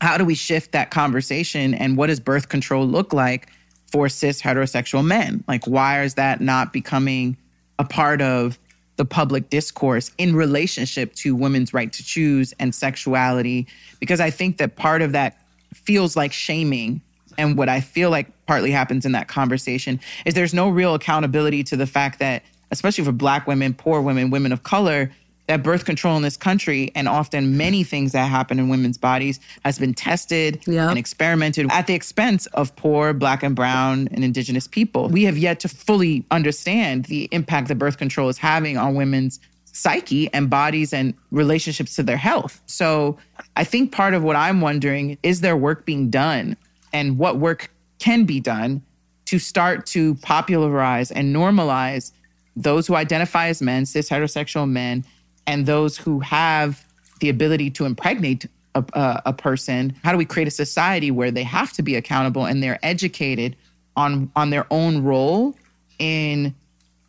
how 0.00 0.16
do 0.16 0.24
we 0.24 0.34
shift 0.34 0.72
that 0.72 0.90
conversation 0.90 1.74
and 1.74 1.96
what 1.96 2.08
does 2.08 2.20
birth 2.20 2.48
control 2.48 2.86
look 2.86 3.12
like 3.12 3.48
for 3.90 4.08
cis 4.08 4.40
heterosexual 4.40 5.04
men? 5.04 5.44
Like, 5.48 5.66
why 5.66 6.02
is 6.02 6.14
that 6.14 6.40
not 6.40 6.72
becoming 6.72 7.36
a 7.78 7.84
part 7.84 8.22
of 8.22 8.58
the 8.96 9.04
public 9.04 9.48
discourse 9.50 10.10
in 10.18 10.36
relationship 10.36 11.14
to 11.14 11.34
women's 11.34 11.72
right 11.72 11.92
to 11.92 12.04
choose 12.04 12.52
and 12.58 12.74
sexuality? 12.74 13.66
Because 13.98 14.20
I 14.20 14.30
think 14.30 14.58
that 14.58 14.76
part 14.76 15.02
of 15.02 15.12
that 15.12 15.38
feels 15.74 16.16
like 16.16 16.32
shaming 16.32 17.00
and 17.38 17.56
what 17.56 17.68
I 17.68 17.80
feel 17.80 18.10
like 18.10 18.28
partly 18.46 18.70
happens 18.70 19.06
in 19.06 19.12
that 19.12 19.28
conversation 19.28 20.00
is 20.24 20.34
there's 20.34 20.54
no 20.54 20.68
real 20.68 20.94
accountability 20.94 21.64
to 21.64 21.76
the 21.76 21.86
fact 21.86 22.18
that, 22.18 22.42
especially 22.70 23.04
for 23.04 23.12
Black 23.12 23.46
women, 23.46 23.74
poor 23.74 24.00
women, 24.00 24.30
women 24.30 24.52
of 24.52 24.62
color, 24.62 25.10
that 25.50 25.64
birth 25.64 25.84
control 25.84 26.16
in 26.16 26.22
this 26.22 26.36
country 26.36 26.92
and 26.94 27.08
often 27.08 27.56
many 27.56 27.82
things 27.82 28.12
that 28.12 28.26
happen 28.26 28.60
in 28.60 28.68
women's 28.68 28.96
bodies 28.96 29.40
has 29.64 29.80
been 29.80 29.92
tested 29.92 30.62
and 30.68 30.96
experimented 30.96 31.66
at 31.72 31.88
the 31.88 31.94
expense 31.94 32.46
of 32.46 32.74
poor 32.76 33.12
black 33.12 33.42
and 33.42 33.56
brown 33.56 34.08
and 34.12 34.22
indigenous 34.22 34.68
people. 34.68 35.08
We 35.08 35.24
have 35.24 35.36
yet 35.36 35.58
to 35.60 35.68
fully 35.68 36.24
understand 36.30 37.06
the 37.06 37.28
impact 37.32 37.66
that 37.66 37.74
birth 37.76 37.98
control 37.98 38.28
is 38.28 38.38
having 38.38 38.78
on 38.78 38.94
women's 38.94 39.40
psyche 39.64 40.32
and 40.32 40.48
bodies 40.48 40.92
and 40.92 41.14
relationships 41.32 41.96
to 41.96 42.04
their 42.04 42.16
health. 42.16 42.60
So 42.66 43.18
I 43.56 43.64
think 43.64 43.90
part 43.90 44.14
of 44.14 44.22
what 44.22 44.36
I'm 44.36 44.60
wondering 44.60 45.18
is 45.24 45.40
there 45.40 45.56
work 45.56 45.84
being 45.84 46.10
done 46.10 46.56
and 46.92 47.18
what 47.18 47.38
work 47.38 47.70
can 47.98 48.24
be 48.24 48.40
done 48.40 48.82
to 49.26 49.38
start 49.38 49.86
to 49.86 50.16
popularize 50.16 51.10
and 51.10 51.34
normalize 51.34 52.12
those 52.56 52.86
who 52.86 52.96
identify 52.96 53.46
as 53.46 53.62
men, 53.62 53.86
cis 53.86 54.08
heterosexual 54.08 54.68
men, 54.68 55.04
and 55.46 55.66
those 55.66 55.96
who 55.96 56.20
have 56.20 56.84
the 57.20 57.28
ability 57.28 57.70
to 57.70 57.84
impregnate 57.84 58.46
a, 58.74 58.84
a, 58.92 59.22
a, 59.26 59.32
person. 59.32 59.94
How 60.02 60.12
do 60.12 60.18
we 60.18 60.24
create 60.24 60.48
a 60.48 60.50
society 60.50 61.10
where 61.10 61.30
they 61.30 61.42
have 61.42 61.72
to 61.74 61.82
be 61.82 61.96
accountable 61.96 62.44
and 62.44 62.62
they're 62.62 62.78
educated 62.82 63.56
on 63.96 64.30
on 64.36 64.50
their 64.50 64.66
own 64.70 65.02
role 65.02 65.56
in 65.98 66.54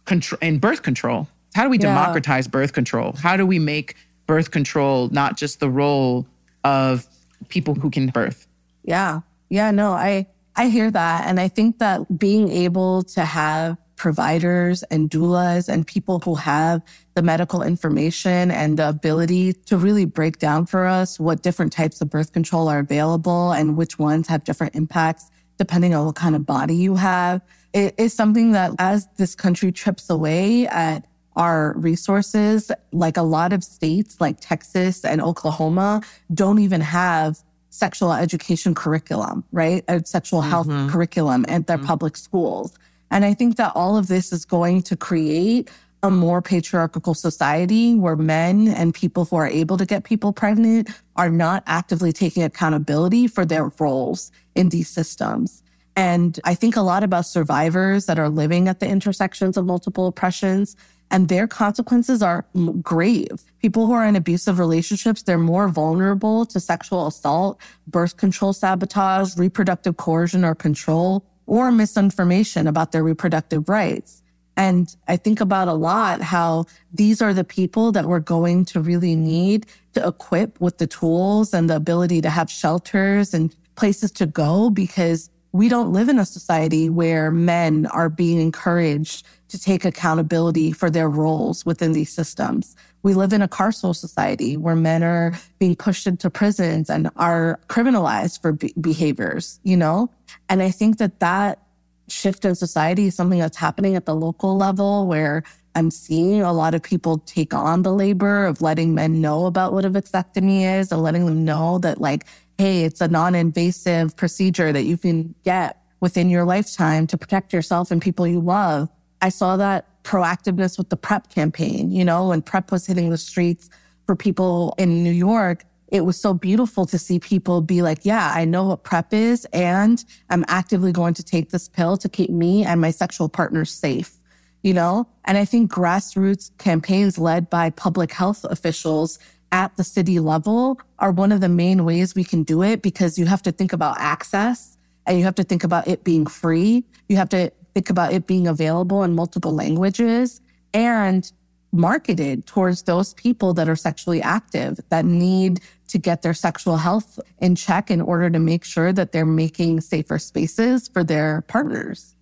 control 0.06 0.39
in 0.41 0.60
birth 0.60 0.84
control? 0.84 1.28
How 1.54 1.63
do 1.63 1.70
we 1.70 1.78
yeah. 1.78 1.94
democratize 1.94 2.48
birth 2.48 2.74
control? 2.74 3.13
How 3.13 3.38
do 3.38 3.46
we 3.46 3.60
make 3.60 3.96
birth 4.26 4.52
control 4.52 5.10
not 5.10 5.38
just 5.38 5.60
the 5.60 5.70
role 5.70 6.26
of 6.63 7.06
people 7.50 7.76
who 7.76 7.89
can 7.89 8.08
birth? 8.08 8.48
Yeah. 8.84 9.22
Yeah, 9.52 9.72
no, 9.72 9.92
I 9.92 10.28
I 10.56 10.70
hear 10.70 10.90
that 10.92 11.28
and 11.28 11.38
I 11.40 11.50
think 11.50 11.80
that 11.80 12.18
being 12.18 12.50
able 12.50 13.04
to 13.04 13.26
have 13.26 13.78
providers 13.98 14.82
and 14.84 15.10
doulas 15.10 15.68
and 15.68 15.86
people 15.86 16.20
who 16.20 16.36
have 16.36 16.82
the 17.16 17.22
medical 17.22 17.62
information 17.62 18.50
and 18.50 18.80
the 18.80 18.88
ability 18.88 19.52
to 19.54 19.78
really 19.78 20.06
break 20.06 20.40
down 20.40 20.66
for 20.66 20.86
us 20.86 21.20
what 21.20 21.44
different 21.44 21.74
types 21.74 22.00
of 22.00 22.10
birth 22.10 22.32
control 22.32 22.70
are 22.70 22.80
available 22.80 23.52
and 23.52 23.76
which 23.76 24.00
ones 24.00 24.28
have 24.30 24.46
different 24.46 24.74
impacts 24.74 25.30
depending 25.58 25.94
on 25.94 26.06
what 26.06 26.16
kind 26.16 26.36
of 26.36 26.46
body 26.46 26.76
you 26.76 26.96
have. 26.96 27.42
It 27.74 27.94
is 27.98 28.14
something 28.14 28.54
that 28.54 28.72
as 28.80 29.08
this 29.18 29.36
country 29.36 29.74
trips 29.74 30.10
away 30.10 30.66
at 30.68 31.06
our 31.36 31.74
resources, 31.78 32.72
like 32.94 33.18
a 33.18 33.22
lot 33.22 33.52
of 33.52 33.64
states 33.66 34.20
like 34.22 34.38
Texas 34.40 35.04
and 35.04 35.22
Oklahoma 35.22 36.02
don't 36.34 36.60
even 36.60 36.82
have 36.82 37.44
sexual 37.72 38.14
education 38.14 38.76
curriculum, 38.76 39.44
right? 39.52 39.84
A 39.88 40.06
sexual 40.06 40.42
health 40.42 40.68
mm-hmm. 40.68 40.90
curriculum 40.90 41.46
at 41.48 41.66
their 41.66 41.78
mm-hmm. 41.78 41.88
public 41.88 42.16
schools. 42.18 42.78
And 43.10 43.26
I 43.26 43.34
think 43.34 43.58
that 43.58 43.72
all 43.76 43.98
of 43.98 44.08
this 44.08 44.32
is 44.32 44.46
going 44.46 44.84
to 44.84 44.96
create 44.96 45.72
a 46.04 46.12
more 46.12 46.42
patriarchal 46.42 47.14
society 47.14 47.96
where 47.96 48.16
men 48.16 48.68
and 48.68 48.94
people 48.94 49.26
who 49.26 49.36
are 49.36 49.48
able 49.48 49.78
to 49.78 49.86
get 49.86 50.04
people 50.04 50.34
pregnant 50.34 50.90
are 51.16 51.30
not 51.30 51.64
actively 51.66 52.12
taking 52.12 52.44
accountability 52.44 53.28
for 53.28 53.46
their 53.46 53.72
roles 53.80 54.32
in 54.56 54.70
these 54.70 54.90
systems. 54.90 55.64
And 55.96 56.40
I 56.44 56.56
think 56.56 56.76
a 56.76 56.82
lot 56.82 57.04
about 57.04 57.26
survivors 57.26 58.06
that 58.06 58.18
are 58.18 58.30
living 58.30 58.68
at 58.68 58.80
the 58.80 58.88
intersections 58.88 59.58
of 59.58 59.66
multiple 59.66 60.08
oppressions 60.08 60.76
and 61.12 61.28
their 61.28 61.45
consequences 61.45 62.24
are 62.24 62.45
grave. 62.82 63.43
People 63.60 63.86
who 63.86 63.91
are 63.91 64.06
in 64.06 64.15
abusive 64.15 64.58
relationships, 64.58 65.24
they're 65.24 65.38
more 65.38 65.67
vulnerable 65.67 66.45
to 66.47 66.60
sexual 66.60 67.06
assault, 67.06 67.60
birth 67.86 68.15
control 68.15 68.54
sabotage, 68.54 69.38
reproductive 69.38 69.97
coercion 69.97 70.45
or 70.45 70.56
control, 70.56 71.24
or 71.45 71.69
misinformation 71.71 72.65
about 72.65 72.93
their 72.93 73.04
reproductive 73.04 73.67
rights. 73.67 74.24
And 74.56 74.95
I 75.08 75.17
think 75.17 75.41
about 75.41 75.67
a 75.67 75.74
lot 75.74 76.21
how 76.21 76.65
these 76.93 77.21
are 77.21 77.34
the 77.34 77.43
people 77.43 77.91
that 77.91 78.06
we're 78.06 78.19
going 78.19 78.65
to 78.65 78.80
really 78.80 79.15
need 79.15 79.65
to 79.93 80.08
equip 80.08 80.60
with 80.62 80.78
the 80.78 80.88
tools 80.88 81.54
and 81.54 81.69
the 81.69 81.76
ability 81.76 82.21
to 82.21 82.30
have 82.30 82.50
shelters 82.50 83.34
and 83.34 83.56
places 83.76 84.12
to 84.12 84.26
go 84.26 84.69
because 84.69 85.30
we 85.54 85.68
don't 85.68 85.92
live 85.92 86.08
in 86.08 86.18
a 86.18 86.26
society 86.26 86.90
where 86.90 87.30
men 87.30 87.86
are 87.88 88.10
being 88.10 88.40
encouraged 88.40 89.26
to 89.50 89.60
take 89.60 89.84
accountability 89.84 90.72
for 90.72 90.90
their 90.90 91.10
roles 91.10 91.66
within 91.66 91.92
these 91.92 92.12
systems. 92.12 92.76
We 93.04 93.14
live 93.14 93.34
in 93.34 93.42
a 93.42 93.48
carceral 93.48 93.96
society 93.96 94.56
where 94.56 94.76
men 94.76 95.04
are 95.04 95.34
being 95.60 95.76
pushed 95.76 96.08
into 96.08 96.30
prisons 96.30 96.90
and 96.90 97.10
are 97.18 97.60
criminalized 97.68 98.42
for 98.42 98.54
be- 98.54 98.74
behaviors, 98.80 99.60
you 99.64 99.76
know? 99.76 100.10
And 100.48 100.62
I 100.62 100.72
think 100.72 101.00
that 101.00 101.20
that 101.20 101.60
shift 102.08 102.46
in 102.46 102.56
society 102.56 103.08
is 103.08 103.16
something 103.16 103.40
that's 103.40 103.58
happening 103.58 103.96
at 103.96 104.06
the 104.06 104.16
local 104.16 104.56
level 104.56 105.08
where 105.08 105.44
I'm 105.76 105.90
seeing 105.90 106.42
a 106.42 106.52
lot 106.52 106.74
of 106.74 106.84
people 106.84 107.20
take 107.20 107.54
on 107.54 107.84
the 107.84 107.94
labor 107.94 108.46
of 108.46 108.62
letting 108.62 108.94
men 108.94 109.22
know 109.22 109.46
about 109.46 109.74
what 109.74 109.86
a 109.86 109.90
vasectomy 109.90 110.80
is 110.80 110.92
and 110.92 111.02
letting 111.02 111.26
them 111.26 111.46
know 111.46 111.78
that 111.80 112.02
like 112.02 112.26
hey, 112.62 112.84
it's 112.84 113.02
a 113.02 113.08
non-invasive 113.08 114.15
procedure 114.15 114.71
that 114.71 114.84
you 114.84 114.95
can 114.95 115.34
get 115.43 115.82
within 116.00 116.30
your 116.30 116.45
lifetime 116.45 117.08
to 117.08 117.17
protect 117.17 117.52
yourself 117.52 117.89
and 117.89 118.00
people 118.00 118.28
you 118.28 118.39
love. 118.39 118.88
I 119.19 119.30
saw 119.30 119.58
that 119.58 120.04
proactiveness 120.04 120.78
with 120.78 120.89
the 120.89 120.95
PrEP 120.95 121.34
campaign, 121.34 121.91
you 121.91 122.06
know, 122.06 122.28
when 122.28 122.43
PrEP 122.43 122.71
was 122.71 122.86
hitting 122.86 123.10
the 123.10 123.17
streets 123.17 123.67
for 124.06 124.15
people 124.15 124.76
in 124.78 125.02
New 125.02 125.12
York. 125.12 125.63
It 125.88 126.02
was 126.02 126.21
so 126.21 126.36
beautiful 126.36 126.86
to 126.86 127.00
see 127.00 127.19
people 127.19 127.62
be 127.62 127.82
like, 127.82 128.06
yeah, 128.06 128.32
I 128.36 128.45
know 128.45 128.65
what 128.65 128.84
PrEP 128.84 129.12
is 129.12 129.45
and 129.45 130.06
I'm 130.30 130.45
actively 130.47 130.91
going 130.91 131.15
to 131.15 131.24
take 131.24 131.50
this 131.50 131.67
pill 131.67 131.97
to 131.97 132.08
keep 132.08 132.30
me 132.30 132.63
and 132.63 132.80
my 132.80 132.91
sexual 132.91 133.28
partners 133.28 133.71
safe, 133.71 134.19
you 134.62 134.76
know? 134.76 135.08
And 135.26 135.36
I 135.36 135.45
think 135.45 135.71
grassroots 135.71 136.56
campaigns 136.60 137.17
led 137.17 137.50
by 137.50 137.71
public 137.71 138.12
health 138.12 138.43
officials 138.43 139.17
at 139.52 139.76
the 139.78 139.84
city 139.84 140.20
level 140.20 140.80
are 141.00 141.12
one 141.12 141.32
of 141.32 141.42
the 141.42 141.50
main 141.50 141.84
ways 141.86 142.16
we 142.16 142.24
can 142.24 142.44
do 142.44 142.64
it 142.64 142.82
because 142.82 143.18
you 143.18 143.26
have 143.26 143.42
to 143.44 143.52
think 143.52 143.74
about 143.74 143.98
access 144.00 144.78
and 145.06 145.18
you 145.18 145.24
have 145.24 145.36
to 145.36 145.44
think 145.44 145.64
about 145.64 145.88
it 145.88 146.04
being 146.04 146.26
free. 146.26 146.84
You 147.10 147.18
have 147.18 147.30
to 147.30 147.52
think 147.74 147.90
about 147.90 148.14
it 148.14 148.28
being 148.28 148.48
available 148.48 149.04
in 149.04 149.16
multiple 149.16 149.54
languages 149.54 150.42
and 150.74 151.32
marketed 151.72 152.46
towards 152.46 152.84
those 152.84 153.14
people 153.14 153.54
that 153.54 153.70
are 153.70 153.76
sexually 153.76 154.22
active 154.22 154.80
that 154.90 155.06
need 155.06 155.62
to 155.88 155.98
get 155.98 156.22
their 156.22 156.34
sexual 156.34 156.78
health 156.78 157.20
in 157.40 157.56
check 157.56 157.90
in 157.92 158.02
order 158.02 158.30
to 158.30 158.40
make 158.40 158.64
sure 158.64 158.94
that 158.94 159.12
they're 159.12 159.26
making 159.26 159.82
safer 159.82 160.18
spaces 160.18 160.88
for 160.88 161.04
their 161.04 161.42
partners. 161.48 162.16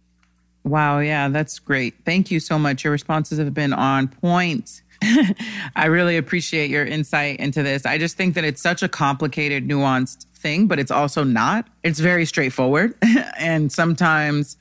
Wow, 0.64 1.00
yeah, 1.00 1.30
that's 1.30 1.58
great. 1.60 1.96
Thank 2.06 2.32
you 2.32 2.40
so 2.40 2.60
much. 2.60 2.84
Your 2.84 2.92
responses 2.92 3.40
have 3.40 3.54
been 3.54 3.74
on 3.74 4.08
point. 4.08 4.82
I 5.76 5.86
really 5.86 6.18
appreciate 6.18 6.70
your 6.70 6.86
insight 6.86 7.40
into 7.40 7.64
this. 7.64 7.86
I 7.86 7.98
just 7.98 8.18
think 8.18 8.36
that 8.36 8.44
it's 8.44 8.62
such 8.62 8.84
a 8.84 8.90
complicated, 8.90 9.68
nuanced 9.68 10.26
thing, 10.36 10.68
but 10.68 10.80
it's 10.80 10.92
also 10.92 11.24
not. 11.24 11.68
It's 11.84 12.00
very 12.00 12.26
straightforward. 12.26 12.96
and 13.38 13.72
sometimes 13.72 14.58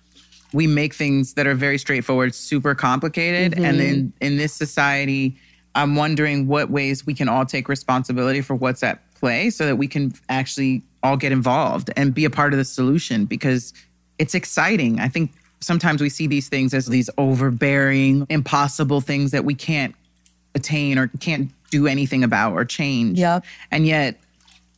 we 0.52 0.66
make 0.66 0.94
things 0.94 1.34
that 1.34 1.46
are 1.46 1.54
very 1.54 1.78
straightforward 1.78 2.34
super 2.34 2.74
complicated. 2.74 3.52
Mm-hmm. 3.52 3.64
And 3.64 3.80
then 3.80 4.12
in 4.20 4.36
this 4.36 4.52
society, 4.52 5.36
I'm 5.74 5.94
wondering 5.94 6.46
what 6.46 6.70
ways 6.70 7.06
we 7.06 7.14
can 7.14 7.28
all 7.28 7.44
take 7.44 7.68
responsibility 7.68 8.40
for 8.40 8.54
what's 8.54 8.82
at 8.82 9.02
play 9.14 9.50
so 9.50 9.66
that 9.66 9.76
we 9.76 9.88
can 9.88 10.12
actually 10.28 10.82
all 11.02 11.16
get 11.16 11.32
involved 11.32 11.90
and 11.96 12.14
be 12.14 12.24
a 12.24 12.30
part 12.30 12.52
of 12.52 12.58
the 12.58 12.64
solution 12.64 13.24
because 13.24 13.72
it's 14.18 14.34
exciting. 14.34 15.00
I 15.00 15.08
think 15.08 15.32
sometimes 15.60 16.00
we 16.00 16.08
see 16.08 16.26
these 16.26 16.48
things 16.48 16.74
as 16.74 16.86
these 16.86 17.10
overbearing, 17.18 18.26
impossible 18.28 19.00
things 19.00 19.30
that 19.32 19.44
we 19.44 19.54
can't 19.54 19.94
attain 20.54 20.98
or 20.98 21.08
can't 21.20 21.50
do 21.70 21.86
anything 21.86 22.24
about 22.24 22.52
or 22.52 22.64
change. 22.64 23.18
Yep. 23.18 23.44
And 23.70 23.86
yet, 23.86 24.20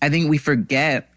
I 0.02 0.08
think 0.08 0.28
we 0.28 0.38
forget 0.38 1.08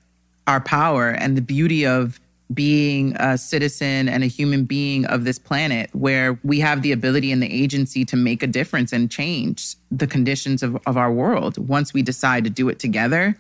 our 0.48 0.60
power 0.60 1.10
and 1.10 1.38
the 1.38 1.42
beauty 1.42 1.86
of 1.86 2.20
being 2.54 3.16
a 3.16 3.38
citizen 3.38 4.08
and 4.10 4.24
a 4.24 4.28
human 4.28 4.66
being 4.66 5.06
of 5.06 5.24
this 5.24 5.40
planet 5.40 5.90
where 5.94 6.38
we 6.44 6.60
have 6.60 6.82
the 6.82 6.92
ability 6.92 7.32
and 7.32 7.42
the 7.42 7.52
agency 7.52 8.06
to 8.06 8.16
make 8.16 8.44
a 8.44 8.48
difference 8.48 8.92
and 8.92 9.10
change 9.10 9.76
the 9.90 10.06
conditions 10.06 10.62
of, 10.62 10.78
of 10.86 10.98
our 10.98 11.12
world 11.12 11.58
once 11.58 11.94
we 11.94 12.02
decide 12.02 12.44
to 12.44 12.50
do 12.50 12.70
it 12.70 12.80
together. 12.80 13.38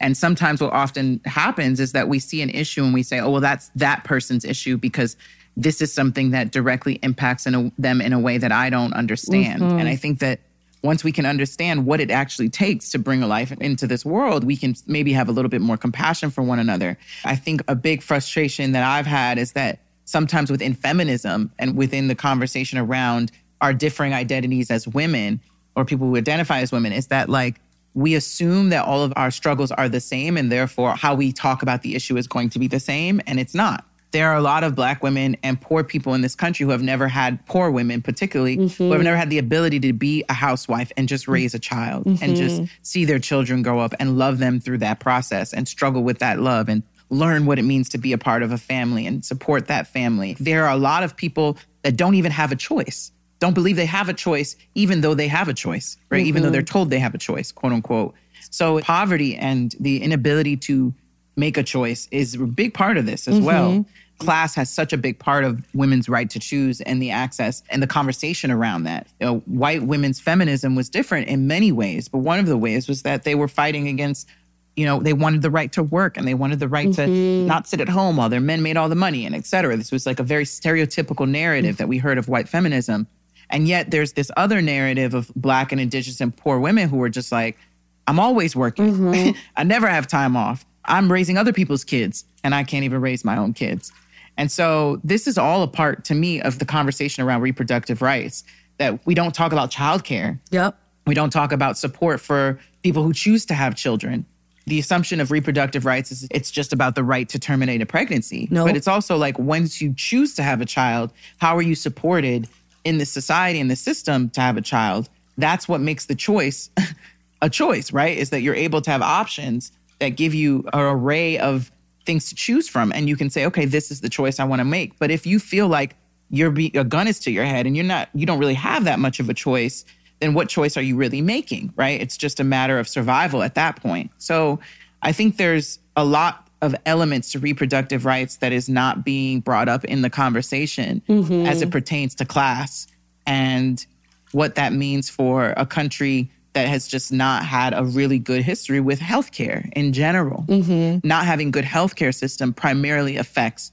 And 0.00 0.16
sometimes 0.16 0.60
what 0.60 0.72
often 0.72 1.20
happens 1.26 1.78
is 1.78 1.92
that 1.92 2.08
we 2.08 2.18
see 2.18 2.42
an 2.42 2.50
issue 2.50 2.84
and 2.84 2.92
we 2.92 3.02
say, 3.02 3.20
oh, 3.20 3.30
well, 3.30 3.40
that's 3.40 3.70
that 3.76 4.04
person's 4.04 4.44
issue 4.44 4.76
because 4.76 5.16
this 5.56 5.80
is 5.80 5.92
something 5.92 6.30
that 6.30 6.52
directly 6.52 6.94
impacts 7.02 7.46
in 7.46 7.54
a, 7.54 7.72
them 7.78 8.00
in 8.00 8.12
a 8.12 8.18
way 8.18 8.38
that 8.38 8.52
I 8.52 8.70
don't 8.70 8.94
understand. 8.94 9.62
Mm-hmm. 9.62 9.78
And 9.78 9.88
I 9.88 9.96
think 9.96 10.18
that 10.20 10.40
once 10.82 11.04
we 11.04 11.12
can 11.12 11.26
understand 11.26 11.86
what 11.86 12.00
it 12.00 12.10
actually 12.10 12.48
takes 12.48 12.90
to 12.90 12.98
bring 12.98 13.22
a 13.22 13.26
life 13.26 13.52
into 13.52 13.86
this 13.86 14.04
world, 14.04 14.44
we 14.44 14.56
can 14.56 14.74
maybe 14.86 15.12
have 15.12 15.28
a 15.28 15.32
little 15.32 15.48
bit 15.48 15.60
more 15.60 15.76
compassion 15.76 16.30
for 16.30 16.42
one 16.42 16.58
another. 16.58 16.96
I 17.24 17.36
think 17.36 17.62
a 17.68 17.74
big 17.74 18.02
frustration 18.02 18.72
that 18.72 18.82
I've 18.82 19.06
had 19.06 19.38
is 19.38 19.52
that 19.52 19.80
sometimes 20.04 20.50
within 20.50 20.74
feminism 20.74 21.52
and 21.58 21.76
within 21.76 22.08
the 22.08 22.14
conversation 22.14 22.78
around 22.78 23.30
our 23.60 23.72
differing 23.72 24.14
identities 24.14 24.70
as 24.70 24.88
women 24.88 25.40
or 25.76 25.84
people 25.84 26.08
who 26.08 26.16
identify 26.16 26.60
as 26.60 26.72
women 26.72 26.92
is 26.92 27.08
that 27.08 27.28
like 27.28 27.60
we 27.94 28.14
assume 28.14 28.70
that 28.70 28.84
all 28.84 29.02
of 29.02 29.12
our 29.16 29.30
struggles 29.30 29.70
are 29.72 29.88
the 29.88 30.00
same 30.00 30.36
and 30.36 30.50
therefore 30.50 30.94
how 30.94 31.14
we 31.14 31.32
talk 31.32 31.62
about 31.62 31.82
the 31.82 31.94
issue 31.94 32.16
is 32.16 32.26
going 32.26 32.48
to 32.50 32.58
be 32.58 32.66
the 32.66 32.80
same 32.80 33.20
and 33.26 33.38
it's 33.38 33.54
not 33.54 33.84
there 34.10 34.30
are 34.30 34.36
a 34.36 34.40
lot 34.40 34.64
of 34.64 34.74
black 34.74 35.02
women 35.02 35.36
and 35.42 35.60
poor 35.60 35.84
people 35.84 36.14
in 36.14 36.20
this 36.20 36.34
country 36.34 36.64
who 36.64 36.70
have 36.70 36.82
never 36.82 37.08
had 37.08 37.44
poor 37.46 37.70
women 37.70 38.02
particularly 38.02 38.56
mm-hmm. 38.56 38.84
who 38.84 38.92
have 38.92 39.02
never 39.02 39.16
had 39.16 39.30
the 39.30 39.38
ability 39.38 39.80
to 39.80 39.92
be 39.92 40.24
a 40.28 40.32
housewife 40.32 40.90
and 40.96 41.08
just 41.08 41.28
raise 41.28 41.54
a 41.54 41.58
child 41.58 42.04
mm-hmm. 42.04 42.22
and 42.22 42.36
just 42.36 42.62
see 42.82 43.04
their 43.04 43.18
children 43.18 43.62
grow 43.62 43.78
up 43.78 43.94
and 43.98 44.18
love 44.18 44.38
them 44.38 44.60
through 44.60 44.78
that 44.78 45.00
process 45.00 45.52
and 45.52 45.68
struggle 45.68 46.02
with 46.02 46.18
that 46.18 46.38
love 46.40 46.68
and 46.68 46.82
learn 47.10 47.44
what 47.44 47.58
it 47.58 47.62
means 47.62 47.88
to 47.88 47.98
be 47.98 48.12
a 48.12 48.18
part 48.18 48.42
of 48.42 48.52
a 48.52 48.58
family 48.58 49.06
and 49.06 49.24
support 49.24 49.66
that 49.66 49.86
family 49.86 50.36
there 50.38 50.64
are 50.64 50.72
a 50.72 50.78
lot 50.78 51.02
of 51.02 51.16
people 51.16 51.56
that 51.82 51.96
don't 51.96 52.14
even 52.14 52.30
have 52.30 52.52
a 52.52 52.56
choice 52.56 53.12
don't 53.38 53.54
believe 53.54 53.76
they 53.76 53.86
have 53.86 54.08
a 54.08 54.14
choice 54.14 54.54
even 54.74 55.00
though 55.00 55.14
they 55.14 55.28
have 55.28 55.48
a 55.48 55.54
choice 55.54 55.96
right 56.10 56.18
mm-hmm. 56.18 56.28
even 56.28 56.42
though 56.42 56.50
they're 56.50 56.62
told 56.62 56.90
they 56.90 56.98
have 56.98 57.14
a 57.14 57.18
choice 57.18 57.50
quote 57.52 57.72
unquote 57.72 58.14
so 58.50 58.80
poverty 58.80 59.36
and 59.36 59.74
the 59.80 60.02
inability 60.02 60.56
to 60.56 60.94
make 61.36 61.56
a 61.56 61.62
choice 61.62 62.08
is 62.10 62.34
a 62.34 62.38
big 62.38 62.74
part 62.74 62.96
of 62.96 63.06
this 63.06 63.28
as 63.28 63.36
mm-hmm. 63.36 63.44
well. 63.44 63.86
Class 64.18 64.54
has 64.54 64.68
such 64.68 64.92
a 64.92 64.98
big 64.98 65.18
part 65.18 65.44
of 65.44 65.64
women's 65.74 66.06
right 66.06 66.28
to 66.28 66.38
choose 66.38 66.82
and 66.82 67.00
the 67.00 67.10
access 67.10 67.62
and 67.70 67.82
the 67.82 67.86
conversation 67.86 68.50
around 68.50 68.84
that. 68.84 69.06
You 69.18 69.26
know, 69.26 69.38
white 69.46 69.82
women's 69.82 70.20
feminism 70.20 70.74
was 70.74 70.90
different 70.90 71.28
in 71.28 71.46
many 71.46 71.72
ways, 71.72 72.08
but 72.08 72.18
one 72.18 72.38
of 72.38 72.46
the 72.46 72.58
ways 72.58 72.86
was 72.86 73.02
that 73.02 73.22
they 73.22 73.34
were 73.34 73.48
fighting 73.48 73.88
against 73.88 74.28
you 74.76 74.86
know, 74.86 75.00
they 75.00 75.12
wanted 75.12 75.42
the 75.42 75.50
right 75.50 75.70
to 75.72 75.82
work 75.82 76.16
and 76.16 76.26
they 76.26 76.32
wanted 76.32 76.58
the 76.58 76.68
right 76.68 76.88
mm-hmm. 76.88 77.04
to 77.04 77.46
not 77.46 77.66
sit 77.66 77.80
at 77.80 77.88
home 77.88 78.16
while 78.16 78.28
their 78.28 78.40
men 78.40 78.62
made 78.62 78.76
all 78.76 78.88
the 78.88 78.94
money 78.94 79.26
and 79.26 79.34
et 79.34 79.44
cetera. 79.44 79.76
This 79.76 79.92
was 79.92 80.06
like 80.06 80.20
a 80.20 80.22
very 80.22 80.44
stereotypical 80.44 81.28
narrative 81.28 81.76
that 81.78 81.88
we 81.88 81.98
heard 81.98 82.18
of 82.18 82.28
white 82.28 82.48
feminism. 82.48 83.06
And 83.50 83.66
yet 83.66 83.90
there's 83.90 84.12
this 84.12 84.30
other 84.36 84.62
narrative 84.62 85.12
of 85.12 85.30
black 85.34 85.72
and 85.72 85.80
indigenous 85.80 86.20
and 86.20 86.34
poor 86.34 86.58
women 86.58 86.88
who 86.88 86.96
were 86.96 87.08
just 87.08 87.32
like, 87.32 87.58
I'm 88.06 88.18
always 88.18 88.56
working. 88.56 88.94
Mm-hmm. 88.94 89.38
I 89.56 89.64
never 89.64 89.88
have 89.88 90.06
time 90.06 90.36
off. 90.36 90.64
I'm 90.84 91.10
raising 91.10 91.36
other 91.36 91.52
people's 91.52 91.84
kids 91.84 92.24
and 92.42 92.54
I 92.54 92.64
can't 92.64 92.84
even 92.84 93.00
raise 93.00 93.24
my 93.24 93.36
own 93.36 93.52
kids. 93.52 93.92
And 94.36 94.50
so 94.50 95.00
this 95.04 95.26
is 95.26 95.36
all 95.36 95.62
a 95.62 95.68
part 95.68 96.04
to 96.06 96.14
me 96.14 96.40
of 96.40 96.58
the 96.58 96.64
conversation 96.64 97.22
around 97.22 97.42
reproductive 97.42 98.00
rights 98.00 98.44
that 98.78 99.04
we 99.06 99.14
don't 99.14 99.34
talk 99.34 99.52
about 99.52 99.70
childcare. 99.70 100.38
Yep. 100.50 100.76
We 101.06 101.14
don't 101.14 101.30
talk 101.30 101.52
about 101.52 101.76
support 101.76 102.20
for 102.20 102.58
people 102.82 103.02
who 103.02 103.12
choose 103.12 103.44
to 103.46 103.54
have 103.54 103.74
children. 103.74 104.24
The 104.66 104.78
assumption 104.78 105.20
of 105.20 105.30
reproductive 105.30 105.84
rights 105.84 106.12
is 106.12 106.26
it's 106.30 106.50
just 106.50 106.72
about 106.72 106.94
the 106.94 107.04
right 107.04 107.28
to 107.28 107.38
terminate 107.38 107.82
a 107.82 107.86
pregnancy. 107.86 108.48
No. 108.50 108.64
But 108.64 108.76
it's 108.76 108.88
also 108.88 109.16
like 109.16 109.38
once 109.38 109.80
you 109.82 109.92
choose 109.94 110.34
to 110.36 110.42
have 110.42 110.60
a 110.60 110.66
child, 110.66 111.12
how 111.38 111.56
are 111.56 111.62
you 111.62 111.74
supported 111.74 112.48
in 112.84 112.98
the 112.98 113.06
society 113.06 113.60
and 113.60 113.70
the 113.70 113.76
system 113.76 114.30
to 114.30 114.40
have 114.40 114.56
a 114.56 114.62
child? 114.62 115.08
That's 115.36 115.68
what 115.68 115.80
makes 115.80 116.06
the 116.06 116.14
choice 116.14 116.70
a 117.42 117.50
choice, 117.50 117.92
right? 117.92 118.16
Is 118.16 118.30
that 118.30 118.42
you're 118.42 118.54
able 118.54 118.80
to 118.82 118.90
have 118.90 119.02
options 119.02 119.72
that 120.00 120.10
give 120.10 120.34
you 120.34 120.68
an 120.72 120.80
array 120.80 121.38
of 121.38 121.70
things 122.04 122.28
to 122.30 122.34
choose 122.34 122.68
from 122.68 122.92
and 122.92 123.08
you 123.08 123.16
can 123.16 123.30
say 123.30 123.44
okay 123.44 123.66
this 123.66 123.90
is 123.90 124.00
the 124.00 124.08
choice 124.08 124.40
i 124.40 124.44
want 124.44 124.60
to 124.60 124.64
make. 124.64 124.98
But 124.98 125.10
if 125.10 125.26
you 125.26 125.38
feel 125.38 125.68
like 125.68 125.96
your 126.30 126.50
be- 126.50 126.72
a 126.74 126.84
gun 126.84 127.06
is 127.06 127.20
to 127.20 127.30
your 127.30 127.44
head 127.44 127.66
and 127.66 127.76
you're 127.76 127.84
not 127.84 128.08
you 128.14 128.26
don't 128.26 128.38
really 128.38 128.54
have 128.54 128.84
that 128.84 128.98
much 128.98 129.20
of 129.20 129.28
a 129.28 129.34
choice 129.34 129.84
then 130.20 130.34
what 130.34 130.48
choice 130.48 130.76
are 130.76 130.82
you 130.82 130.96
really 130.96 131.20
making 131.22 131.72
right? 131.76 132.00
It's 132.00 132.16
just 132.16 132.40
a 132.40 132.44
matter 132.44 132.78
of 132.78 132.88
survival 132.88 133.42
at 133.42 133.54
that 133.54 133.76
point. 133.76 134.10
So 134.18 134.58
i 135.02 135.12
think 135.12 135.36
there's 135.36 135.78
a 135.96 136.04
lot 136.04 136.48
of 136.62 136.74
elements 136.84 137.32
to 137.32 137.38
reproductive 137.38 138.04
rights 138.04 138.36
that 138.36 138.52
is 138.52 138.68
not 138.68 139.04
being 139.04 139.40
brought 139.40 139.68
up 139.68 139.84
in 139.84 140.02
the 140.02 140.10
conversation 140.10 141.02
mm-hmm. 141.08 141.46
as 141.46 141.62
it 141.62 141.70
pertains 141.70 142.14
to 142.16 142.24
class 142.24 142.86
and 143.26 143.86
what 144.32 144.54
that 144.56 144.72
means 144.72 145.08
for 145.08 145.54
a 145.56 145.66
country 145.66 146.30
that 146.52 146.68
has 146.68 146.88
just 146.88 147.12
not 147.12 147.44
had 147.44 147.72
a 147.74 147.84
really 147.84 148.18
good 148.18 148.42
history 148.42 148.80
with 148.80 149.00
healthcare 149.00 149.72
in 149.74 149.92
general. 149.92 150.44
Mm-hmm. 150.48 151.06
Not 151.06 151.24
having 151.24 151.50
good 151.50 151.64
healthcare 151.64 152.14
system 152.14 152.52
primarily 152.52 153.16
affects 153.16 153.72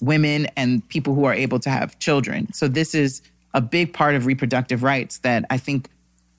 women 0.00 0.46
and 0.56 0.86
people 0.88 1.14
who 1.14 1.24
are 1.24 1.34
able 1.34 1.58
to 1.60 1.70
have 1.70 1.98
children. 1.98 2.52
So 2.52 2.68
this 2.68 2.94
is 2.94 3.22
a 3.54 3.60
big 3.60 3.92
part 3.92 4.14
of 4.14 4.26
reproductive 4.26 4.82
rights 4.82 5.18
that 5.18 5.44
I 5.48 5.58
think 5.58 5.88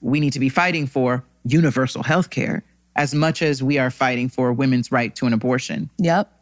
we 0.00 0.20
need 0.20 0.34
to 0.34 0.40
be 0.40 0.48
fighting 0.48 0.86
for 0.86 1.24
universal 1.44 2.02
healthcare 2.02 2.62
as 2.94 3.14
much 3.14 3.42
as 3.42 3.62
we 3.62 3.78
are 3.78 3.90
fighting 3.90 4.28
for 4.28 4.52
women's 4.52 4.92
right 4.92 5.14
to 5.16 5.26
an 5.26 5.32
abortion. 5.32 5.90
Yep. 5.98 6.32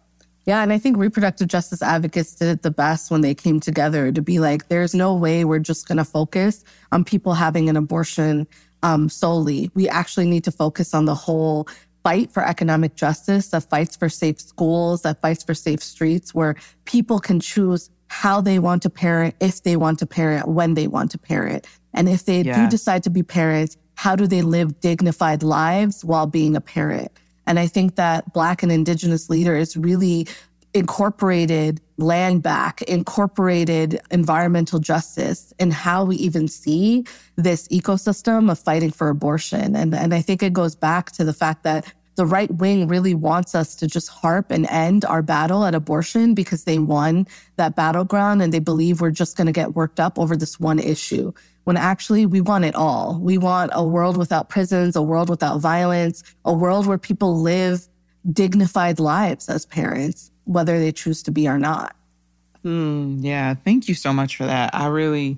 Yeah, 0.47 0.63
and 0.63 0.73
I 0.73 0.79
think 0.79 0.99
reproductive 0.99 1.49
justice 1.49 1.81
advocates 1.81 2.35
did 2.35 2.49
it 2.49 2.63
the 2.63 2.71
best 2.71 3.11
when 3.11 3.23
they 3.23 3.35
came 3.35 3.61
together 3.61 4.13
to 4.13 4.21
be 4.21 4.41
like, 4.41 4.69
there's 4.69 4.95
no 4.95 5.15
way 5.15 5.45
we're 5.45 5.59
just 5.59 5.89
going 5.89 5.97
to 5.97 6.05
focus 6.05 6.65
on 6.93 7.03
people 7.03 7.33
having 7.35 7.71
an 7.71 7.77
abortion 7.77 8.47
um, 8.85 9.09
solely. 9.09 9.71
We 9.75 9.88
actually 9.88 10.27
need 10.27 10.44
to 10.44 10.52
focus 10.52 10.94
on 10.94 11.06
the 11.06 11.15
whole 11.15 11.67
fight 12.04 12.31
for 12.31 12.46
economic 12.46 12.94
justice, 12.94 13.48
that 13.48 13.63
fights 13.71 13.96
for 13.96 14.11
safe 14.11 14.38
schools, 14.38 15.02
that 15.02 15.23
fights 15.23 15.42
for 15.42 15.54
safe 15.54 15.83
streets, 15.83 16.35
where 16.35 16.54
people 16.85 17.19
can 17.19 17.40
choose 17.40 17.90
how 18.09 18.42
they 18.42 18.59
want 18.59 18.83
to 18.83 18.90
parent, 18.90 19.35
if 19.40 19.63
they 19.63 19.75
want 19.75 19.98
to 19.98 20.06
parent, 20.06 20.46
when 20.46 20.75
they 20.75 20.87
want 20.87 21.11
to 21.11 21.19
parent. 21.19 21.67
And 21.94 22.09
if 22.09 22.27
they 22.27 22.42
yeah. 22.42 22.63
do 22.63 22.71
decide 22.71 23.02
to 23.04 23.11
be 23.11 23.23
parents, 23.23 23.79
how 23.94 24.15
do 24.15 24.27
they 24.27 24.42
live 24.42 24.81
dignified 24.81 25.42
lives 25.42 26.04
while 26.04 26.27
being 26.27 26.54
a 26.54 26.61
parent? 26.61 27.11
And 27.46 27.59
I 27.59 27.67
think 27.67 27.96
that 27.96 28.35
Black 28.35 28.63
and 28.63 28.71
Indigenous 28.71 29.31
leaders 29.31 29.77
really 29.77 30.29
incorporated 30.75 31.81
land 31.97 32.42
back, 32.42 32.83
incorporated 32.83 34.01
environmental 34.11 34.79
justice 34.79 35.53
and 35.59 35.73
how 35.73 36.05
we 36.05 36.17
even 36.17 36.49
see 36.49 37.05
this 37.37 37.69
ecosystem 37.69 38.51
of 38.51 38.59
fighting 38.59 38.90
for 38.90 39.09
abortion. 39.09 39.77
And, 39.77 39.95
and 39.95 40.13
I 40.13 40.21
think 40.21 40.42
it 40.42 40.53
goes 40.53 40.75
back 40.75 41.13
to 41.13 41.25
the 41.25 41.33
fact 41.33 41.63
that 41.63 41.92
the 42.17 42.27
right 42.27 42.51
wing 42.51 42.87
really 42.87 43.15
wants 43.15 43.55
us 43.55 43.75
to 43.77 43.87
just 43.87 44.09
harp 44.09 44.51
and 44.51 44.67
end 44.71 45.05
our 45.05 45.23
battle 45.23 45.65
at 45.65 45.75
abortion 45.75 46.35
because 46.35 46.65
they 46.65 46.79
won 46.79 47.27
that 47.57 47.75
battleground 47.75 48.40
and 48.40 48.53
they 48.53 48.61
believe 48.61 49.01
we're 49.01 49.11
just 49.11 49.37
going 49.37 49.47
to 49.47 49.53
get 49.53 49.75
worked 49.75 49.99
up 49.99 50.19
over 50.19 50.37
this 50.37 50.61
one 50.61 50.79
issue. 50.79 51.33
when 51.65 51.79
actually 51.79 52.27
we 52.27 52.42
want 52.42 52.65
it 52.65 52.75
all. 52.75 53.19
We 53.19 53.38
want 53.38 53.71
a 53.75 53.83
world 53.83 54.19
without 54.19 54.51
prisons, 54.51 54.97
a 54.97 55.03
world 55.03 55.31
without 55.31 55.61
violence, 55.61 56.23
a 56.45 56.53
world 56.53 56.87
where 56.87 56.99
people 56.99 57.40
live 57.40 57.88
dignified 58.31 59.01
lives 59.01 59.49
as 59.49 59.65
parents, 59.67 60.31
whether 60.45 60.79
they 60.79 60.92
choose 60.92 61.23
to 61.25 61.31
be 61.31 61.49
or 61.49 61.59
not. 61.59 61.97
Mm, 62.65 63.19
yeah. 63.23 63.55
Thank 63.55 63.88
you 63.88 63.95
so 63.95 64.13
much 64.13 64.37
for 64.37 64.47
that. 64.47 64.75
I 64.75 64.87
really 64.87 65.37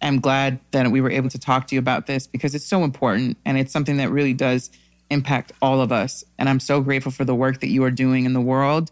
am 0.00 0.20
glad 0.20 0.60
that 0.70 0.90
we 0.90 1.00
were 1.00 1.10
able 1.10 1.28
to 1.30 1.38
talk 1.38 1.66
to 1.68 1.74
you 1.74 1.78
about 1.78 2.06
this 2.06 2.26
because 2.26 2.54
it's 2.54 2.64
so 2.64 2.84
important 2.84 3.36
and 3.44 3.58
it's 3.58 3.72
something 3.72 3.96
that 3.98 4.10
really 4.10 4.32
does 4.32 4.70
impact 5.10 5.52
all 5.60 5.80
of 5.80 5.92
us. 5.92 6.24
And 6.38 6.48
I'm 6.48 6.60
so 6.60 6.80
grateful 6.80 7.12
for 7.12 7.24
the 7.24 7.34
work 7.34 7.60
that 7.60 7.68
you 7.68 7.82
are 7.84 7.90
doing 7.90 8.24
in 8.24 8.32
the 8.32 8.40
world. 8.40 8.90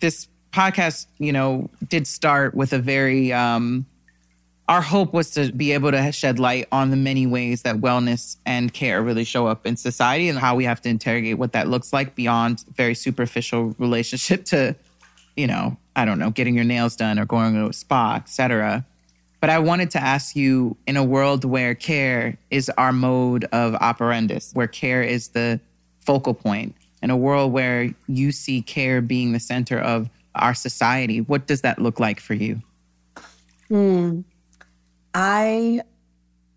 This 0.00 0.28
podcast, 0.52 1.06
you 1.18 1.32
know, 1.32 1.68
did 1.86 2.06
start 2.06 2.54
with 2.54 2.72
a 2.72 2.78
very, 2.78 3.32
um, 3.32 3.84
our 4.68 4.80
hope 4.80 5.12
was 5.12 5.30
to 5.32 5.52
be 5.52 5.72
able 5.72 5.90
to 5.90 6.12
shed 6.12 6.38
light 6.38 6.66
on 6.72 6.90
the 6.90 6.96
many 6.96 7.26
ways 7.26 7.62
that 7.62 7.76
wellness 7.76 8.36
and 8.46 8.72
care 8.72 9.02
really 9.02 9.24
show 9.24 9.46
up 9.46 9.66
in 9.66 9.76
society 9.76 10.28
and 10.28 10.38
how 10.38 10.54
we 10.56 10.64
have 10.64 10.80
to 10.82 10.88
interrogate 10.88 11.38
what 11.38 11.52
that 11.52 11.68
looks 11.68 11.92
like 11.92 12.14
beyond 12.14 12.64
very 12.74 12.94
superficial 12.94 13.74
relationship 13.78 14.44
to, 14.46 14.74
you 15.36 15.46
know, 15.46 15.76
I 15.94 16.04
don't 16.04 16.18
know, 16.18 16.30
getting 16.30 16.54
your 16.54 16.64
nails 16.64 16.96
done 16.96 17.18
or 17.18 17.24
going 17.24 17.54
to 17.54 17.68
a 17.68 17.72
spa, 17.72 18.16
etc. 18.16 18.84
But 19.40 19.50
I 19.50 19.58
wanted 19.58 19.90
to 19.92 20.02
ask 20.02 20.34
you 20.34 20.76
in 20.86 20.96
a 20.96 21.04
world 21.04 21.44
where 21.44 21.74
care 21.74 22.38
is 22.50 22.70
our 22.78 22.92
mode 22.92 23.44
of 23.52 23.74
operandus, 23.74 24.54
where 24.54 24.66
care 24.66 25.02
is 25.02 25.28
the 25.28 25.60
focal 26.00 26.34
point, 26.34 26.74
in 27.02 27.10
a 27.10 27.16
world 27.16 27.52
where 27.52 27.94
you 28.08 28.32
see 28.32 28.62
care 28.62 29.00
being 29.00 29.32
the 29.32 29.40
center 29.40 29.78
of 29.78 30.08
our 30.34 30.54
society, 30.54 31.20
what 31.20 31.46
does 31.46 31.62
that 31.62 31.78
look 31.78 32.00
like 32.00 32.20
for 32.20 32.34
you? 32.34 32.60
Hmm. 33.68 34.20
I 35.14 35.80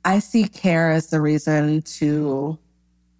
I 0.05 0.19
see 0.19 0.47
care 0.47 0.91
as 0.91 1.07
the 1.07 1.21
reason 1.21 1.81
to 1.81 2.57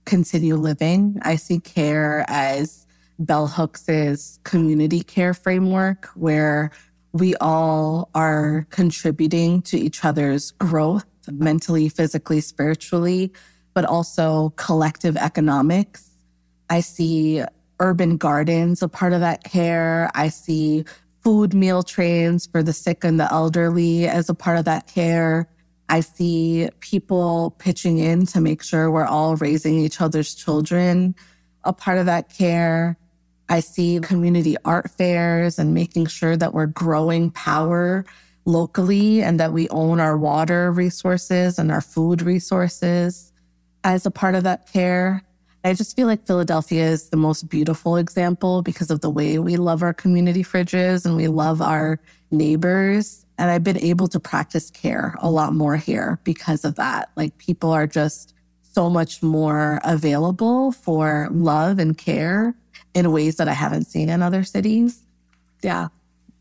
continue 0.06 0.56
living. 0.56 1.20
I 1.22 1.36
see 1.36 1.60
care 1.60 2.26
as 2.28 2.86
Bell 3.20 3.48
Hooks's 3.48 4.40
community 4.44 5.04
care 5.04 5.34
framework 5.34 6.08
where 6.16 6.72
we 7.12 7.36
all 7.36 8.10
are 8.16 8.66
contributing 8.70 9.62
to 9.64 9.78
each 9.78 10.06
other's 10.06 10.52
growth 10.52 11.06
mentally, 11.30 11.90
physically, 11.90 12.40
spiritually, 12.42 13.32
but 13.74 13.86
also 13.86 14.54
collective 14.56 15.18
economics. 15.18 16.10
I 16.70 16.80
see 16.80 17.44
urban 17.80 18.18
gardens 18.18 18.82
a 18.82 18.88
part 18.88 19.14
of 19.14 19.20
that 19.22 19.44
care. 19.44 20.10
I 20.16 20.30
see 20.30 20.86
food 21.22 21.54
meal 21.54 21.84
trains 21.84 22.46
for 22.46 22.64
the 22.64 22.74
sick 22.74 23.04
and 23.04 23.20
the 23.20 23.32
elderly 23.32 24.08
as 24.08 24.30
a 24.30 24.34
part 24.34 24.58
of 24.58 24.66
that 24.66 24.88
care. 24.88 25.50
I 25.90 26.02
see 26.02 26.70
people 26.80 27.56
pitching 27.58 27.98
in 27.98 28.26
to 28.28 28.40
make 28.40 28.64
sure 28.64 28.90
we're 28.90 29.06
all 29.06 29.36
raising 29.36 29.78
each 29.78 30.00
other's 30.00 30.36
children 30.36 31.16
a 31.64 31.74
part 31.74 31.98
of 31.98 32.06
that 32.06 32.30
care. 32.30 32.98
I 33.50 33.62
see 33.62 34.00
community 34.00 34.56
art 34.64 34.92
fairs 34.92 35.58
and 35.58 35.74
making 35.74 36.06
sure 36.06 36.38
that 36.38 36.54
we're 36.54 36.68
growing 36.68 37.32
power 37.32 38.06
locally 38.46 39.22
and 39.24 39.40
that 39.40 39.52
we 39.52 39.68
own 39.70 40.00
our 40.00 40.18
water 40.18 40.72
resources 40.72 41.58
and 41.58 41.72
our 41.72 41.82
food 41.82 42.22
resources 42.22 43.34
as 43.84 44.06
a 44.06 44.12
part 44.12 44.36
of 44.36 44.44
that 44.44 44.72
care. 44.72 45.24
I 45.64 45.74
just 45.74 45.96
feel 45.96 46.08
like 46.08 46.26
Philadelphia 46.26 46.86
is 46.86 47.10
the 47.10 47.18
most 47.18 47.50
beautiful 47.50 47.98
example 47.98 48.62
because 48.62 48.92
of 48.92 49.02
the 49.02 49.10
way 49.10 49.40
we 49.40 49.58
love 49.58 49.84
our 49.84 49.94
community 49.94 50.44
fridges 50.44 51.06
and 51.06 51.16
we 51.16 51.28
love 51.28 51.62
our 51.62 52.00
neighbors. 52.32 53.26
And 53.38 53.50
I've 53.50 53.64
been 53.64 53.80
able 53.80 54.08
to 54.10 54.20
practice 54.20 54.70
care 54.70 55.16
a 55.20 55.30
lot 55.30 55.54
more 55.54 55.76
here 55.76 56.20
because 56.24 56.64
of 56.64 56.76
that. 56.76 57.10
Like 57.16 57.38
people 57.40 57.72
are 57.72 57.88
just 57.88 58.34
so 58.62 58.90
much 58.90 59.24
more 59.24 59.82
available 59.84 60.72
for 60.72 61.28
love 61.32 61.80
and 61.80 61.98
care 61.98 62.56
in 62.94 63.12
ways 63.12 63.38
that 63.38 63.48
I 63.48 63.54
haven't 63.54 63.86
seen 63.86 64.10
in 64.10 64.22
other 64.22 64.44
cities. 64.44 65.02
Yeah. 65.62 65.90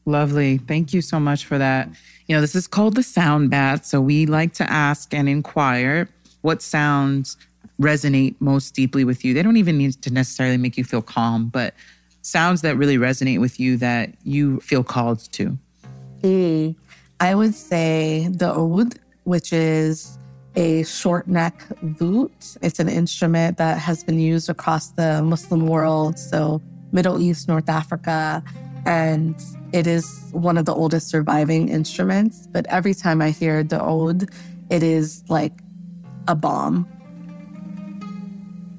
Lovely. 0.07 0.59
Thank 0.59 0.95
you 0.95 1.03
so 1.03 1.21
much 1.21 1.45
for 1.45 1.59
that. 1.59 1.89
You 2.27 2.35
know, 2.35 2.41
this 2.41 2.55
is 2.55 2.67
called 2.67 2.97
the 2.97 3.03
sound 3.03 3.51
bath. 3.51 3.85
So 3.85 4.01
we 4.01 4.27
like 4.27 4.55
to 4.55 4.71
ask 4.71 5.13
and 5.13 5.29
inquire 5.29 6.09
what 6.41 6.63
sounds 6.63 7.37
resonate 7.81 8.35
most 8.41 8.75
deeply 8.75 9.05
with 9.05 9.25
you. 9.25 9.35
They 9.35 9.43
don't 9.43 9.57
even 9.57 9.79
need 9.79 10.01
to 10.03 10.11
necessarily 10.11 10.57
make 10.57 10.77
you 10.77 10.85
feel 10.85 11.03
calm, 11.03 11.49
but 11.49 11.75
sounds 12.23 12.63
that 12.63 12.77
really 12.77 12.97
resonate 12.97 13.41
with 13.41 13.61
you 13.61 13.77
that 13.79 14.11
you 14.25 14.61
feel 14.61 14.83
called 14.83 15.21
to. 15.33 15.59
Mm, 16.23 16.75
I 17.21 17.35
would 17.35 17.55
say 17.55 18.29
the 18.31 18.53
oud, 18.53 18.95
which 19.25 19.53
is 19.53 20.19
a 20.57 20.85
short 20.85 21.29
neck 21.29 21.65
lute. 22.01 22.57
It's 22.63 22.79
an 22.79 22.89
instrument 22.89 23.59
that 23.59 23.79
has 23.79 24.03
been 24.05 24.19
used 24.19 24.49
across 24.49 24.89
the 24.91 25.23
Muslim 25.23 25.67
world, 25.67 26.19
so 26.19 26.61
Middle 26.93 27.21
East, 27.21 27.49
North 27.49 27.69
Africa, 27.69 28.43
and 28.87 29.35
it 29.73 29.87
is 29.87 30.29
one 30.33 30.57
of 30.57 30.65
the 30.65 30.75
oldest 30.75 31.09
surviving 31.09 31.69
instruments. 31.69 32.47
But 32.51 32.67
every 32.67 32.95
time 32.95 33.21
I 33.21 33.31
hear 33.31 33.63
the 33.63 33.83
oud, 33.83 34.31
it 34.71 34.83
is 34.83 35.23
like 35.29 35.53
a 36.27 36.35
bomb 36.35 36.87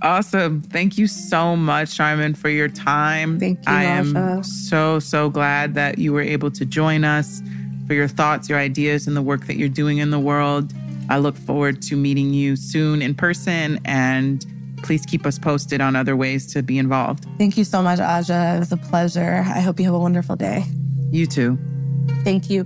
Awesome. 0.02 0.62
Thank 0.62 0.98
you 0.98 1.08
so 1.08 1.56
much, 1.58 1.90
Sharmin, 1.90 2.38
for 2.38 2.50
your 2.50 2.70
time. 2.70 3.38
Thank 3.38 3.60
you. 3.60 3.66
I 3.68 3.84
am 3.84 4.44
so, 4.44 5.00
so 5.00 5.30
glad 5.30 5.74
that 5.74 5.98
you 5.98 6.14
were 6.14 6.22
able 6.22 6.52
to 6.52 6.66
join 6.66 7.04
us 7.04 7.42
for 7.86 7.94
your 7.94 8.08
thoughts, 8.08 8.48
your 8.48 8.60
ideas, 8.60 9.08
and 9.08 9.18
the 9.18 9.22
work 9.22 9.46
that 9.48 9.58
you're 9.58 9.68
doing 9.68 9.98
in 9.98 10.10
the 10.10 10.20
world. 10.20 10.74
I 11.10 11.18
look 11.18 11.36
forward 11.36 11.82
to 11.84 11.96
meeting 11.96 12.34
you 12.34 12.56
soon 12.56 13.02
in 13.02 13.16
person 13.16 13.80
and 13.86 14.46
please 14.84 15.06
keep 15.06 15.26
us 15.26 15.38
posted 15.38 15.82
on 15.82 15.96
other 15.96 16.16
ways 16.16 16.46
to 16.54 16.64
be 16.64 16.78
involved. 16.78 17.26
Thank 17.38 17.58
you 17.58 17.64
so 17.64 17.82
much, 17.82 18.00
Aja. 18.00 18.56
It 18.56 18.60
was 18.60 18.72
a 18.72 18.78
pleasure. 18.78 19.44
I 19.46 19.60
hope 19.60 19.80
you 19.80 19.86
have 19.86 19.96
a 19.96 20.00
wonderful 20.00 20.36
day. 20.36 20.64
You 21.12 21.26
too. 21.26 21.58
Thank 22.24 22.50
you. 22.50 22.66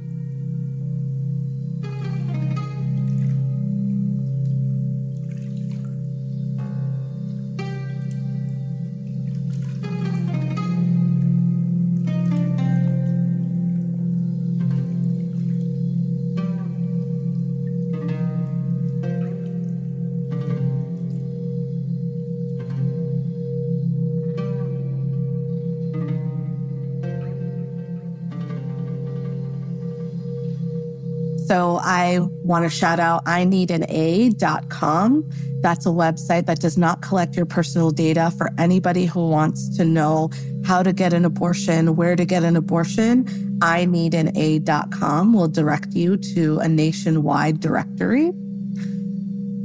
Want 32.54 32.64
to 32.66 32.70
shout 32.70 33.00
out 33.00 33.24
I 33.26 33.46
need 33.46 33.72
an 33.72 33.84
A.com. 33.90 35.28
That's 35.62 35.88
a 35.88 35.90
website 35.90 36.46
that 36.46 36.60
does 36.60 36.78
not 36.78 37.02
collect 37.02 37.36
your 37.36 37.48
personal 37.48 37.90
data 37.90 38.32
for 38.38 38.52
anybody 38.60 39.08
who 39.08 39.28
wants 39.28 39.76
to 39.78 39.84
know 39.84 40.30
how 40.64 40.84
to 40.84 40.94
get 40.94 41.14
an 41.14 41.26
abortion, 41.26 41.96
where 41.96 42.16
to 42.16 42.26
get 42.26 42.44
an 42.44 42.56
abortion. 42.56 43.58
I 43.64 43.86
need 43.86 44.14
an 44.14 44.38
A.com 44.38 45.34
will 45.34 45.48
direct 45.48 45.94
you 45.94 46.16
to 46.36 46.60
a 46.60 46.68
nationwide 46.68 47.60
directory. 47.60 48.32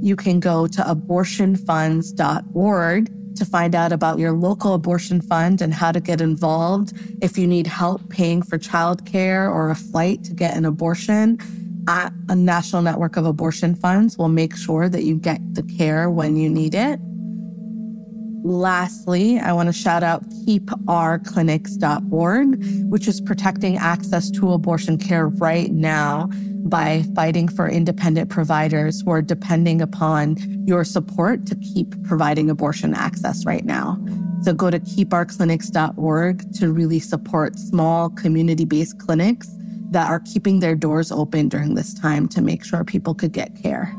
You 0.00 0.16
can 0.16 0.40
go 0.40 0.66
to 0.66 0.80
abortionfunds.org 0.80 3.36
to 3.36 3.44
find 3.44 3.74
out 3.74 3.92
about 3.92 4.18
your 4.18 4.32
local 4.32 4.72
abortion 4.72 5.20
fund 5.20 5.60
and 5.60 5.74
how 5.74 5.92
to 5.92 6.00
get 6.00 6.22
involved. 6.22 6.94
If 7.20 7.36
you 7.36 7.46
need 7.46 7.66
help 7.66 8.08
paying 8.08 8.40
for 8.40 8.56
childcare 8.56 9.52
or 9.52 9.68
a 9.68 9.76
flight 9.76 10.24
to 10.24 10.32
get 10.32 10.56
an 10.56 10.64
abortion, 10.64 11.38
at 11.88 12.12
a 12.28 12.36
national 12.36 12.82
network 12.82 13.16
of 13.16 13.24
abortion 13.24 13.74
funds 13.74 14.18
will 14.18 14.28
make 14.28 14.54
sure 14.54 14.90
that 14.90 15.04
you 15.04 15.16
get 15.16 15.40
the 15.54 15.62
care 15.62 16.10
when 16.10 16.36
you 16.36 16.50
need 16.50 16.74
it. 16.74 17.00
Lastly, 18.44 19.40
I 19.40 19.54
want 19.54 19.68
to 19.68 19.72
shout 19.72 20.02
out 20.02 20.22
keepourclinics.org, 20.46 22.90
which 22.90 23.08
is 23.08 23.22
protecting 23.22 23.78
access 23.78 24.30
to 24.32 24.52
abortion 24.52 24.98
care 24.98 25.28
right 25.28 25.72
now 25.72 26.28
by 26.68 27.04
fighting 27.14 27.48
for 27.48 27.66
independent 27.68 28.28
providers 28.30 29.00
who 29.00 29.10
are 29.10 29.22
depending 29.22 29.80
upon 29.80 30.36
your 30.66 30.84
support 30.84 31.46
to 31.46 31.54
keep 31.56 31.94
providing 32.04 32.50
abortion 32.50 32.92
access 32.94 33.46
right 33.46 33.64
now. 33.64 33.98
So 34.42 34.52
go 34.52 34.70
to 34.70 34.78
keepourclinics.org 34.78 36.52
to 36.54 36.70
really 36.70 37.00
support 37.00 37.58
small 37.58 38.10
community 38.10 38.66
based 38.66 38.98
clinics 38.98 39.48
that 39.90 40.08
are 40.08 40.20
keeping 40.20 40.60
their 40.60 40.74
doors 40.74 41.10
open 41.10 41.48
during 41.48 41.74
this 41.74 41.94
time 41.94 42.28
to 42.28 42.42
make 42.42 42.64
sure 42.64 42.84
people 42.84 43.14
could 43.14 43.32
get 43.32 43.60
care. 43.62 43.94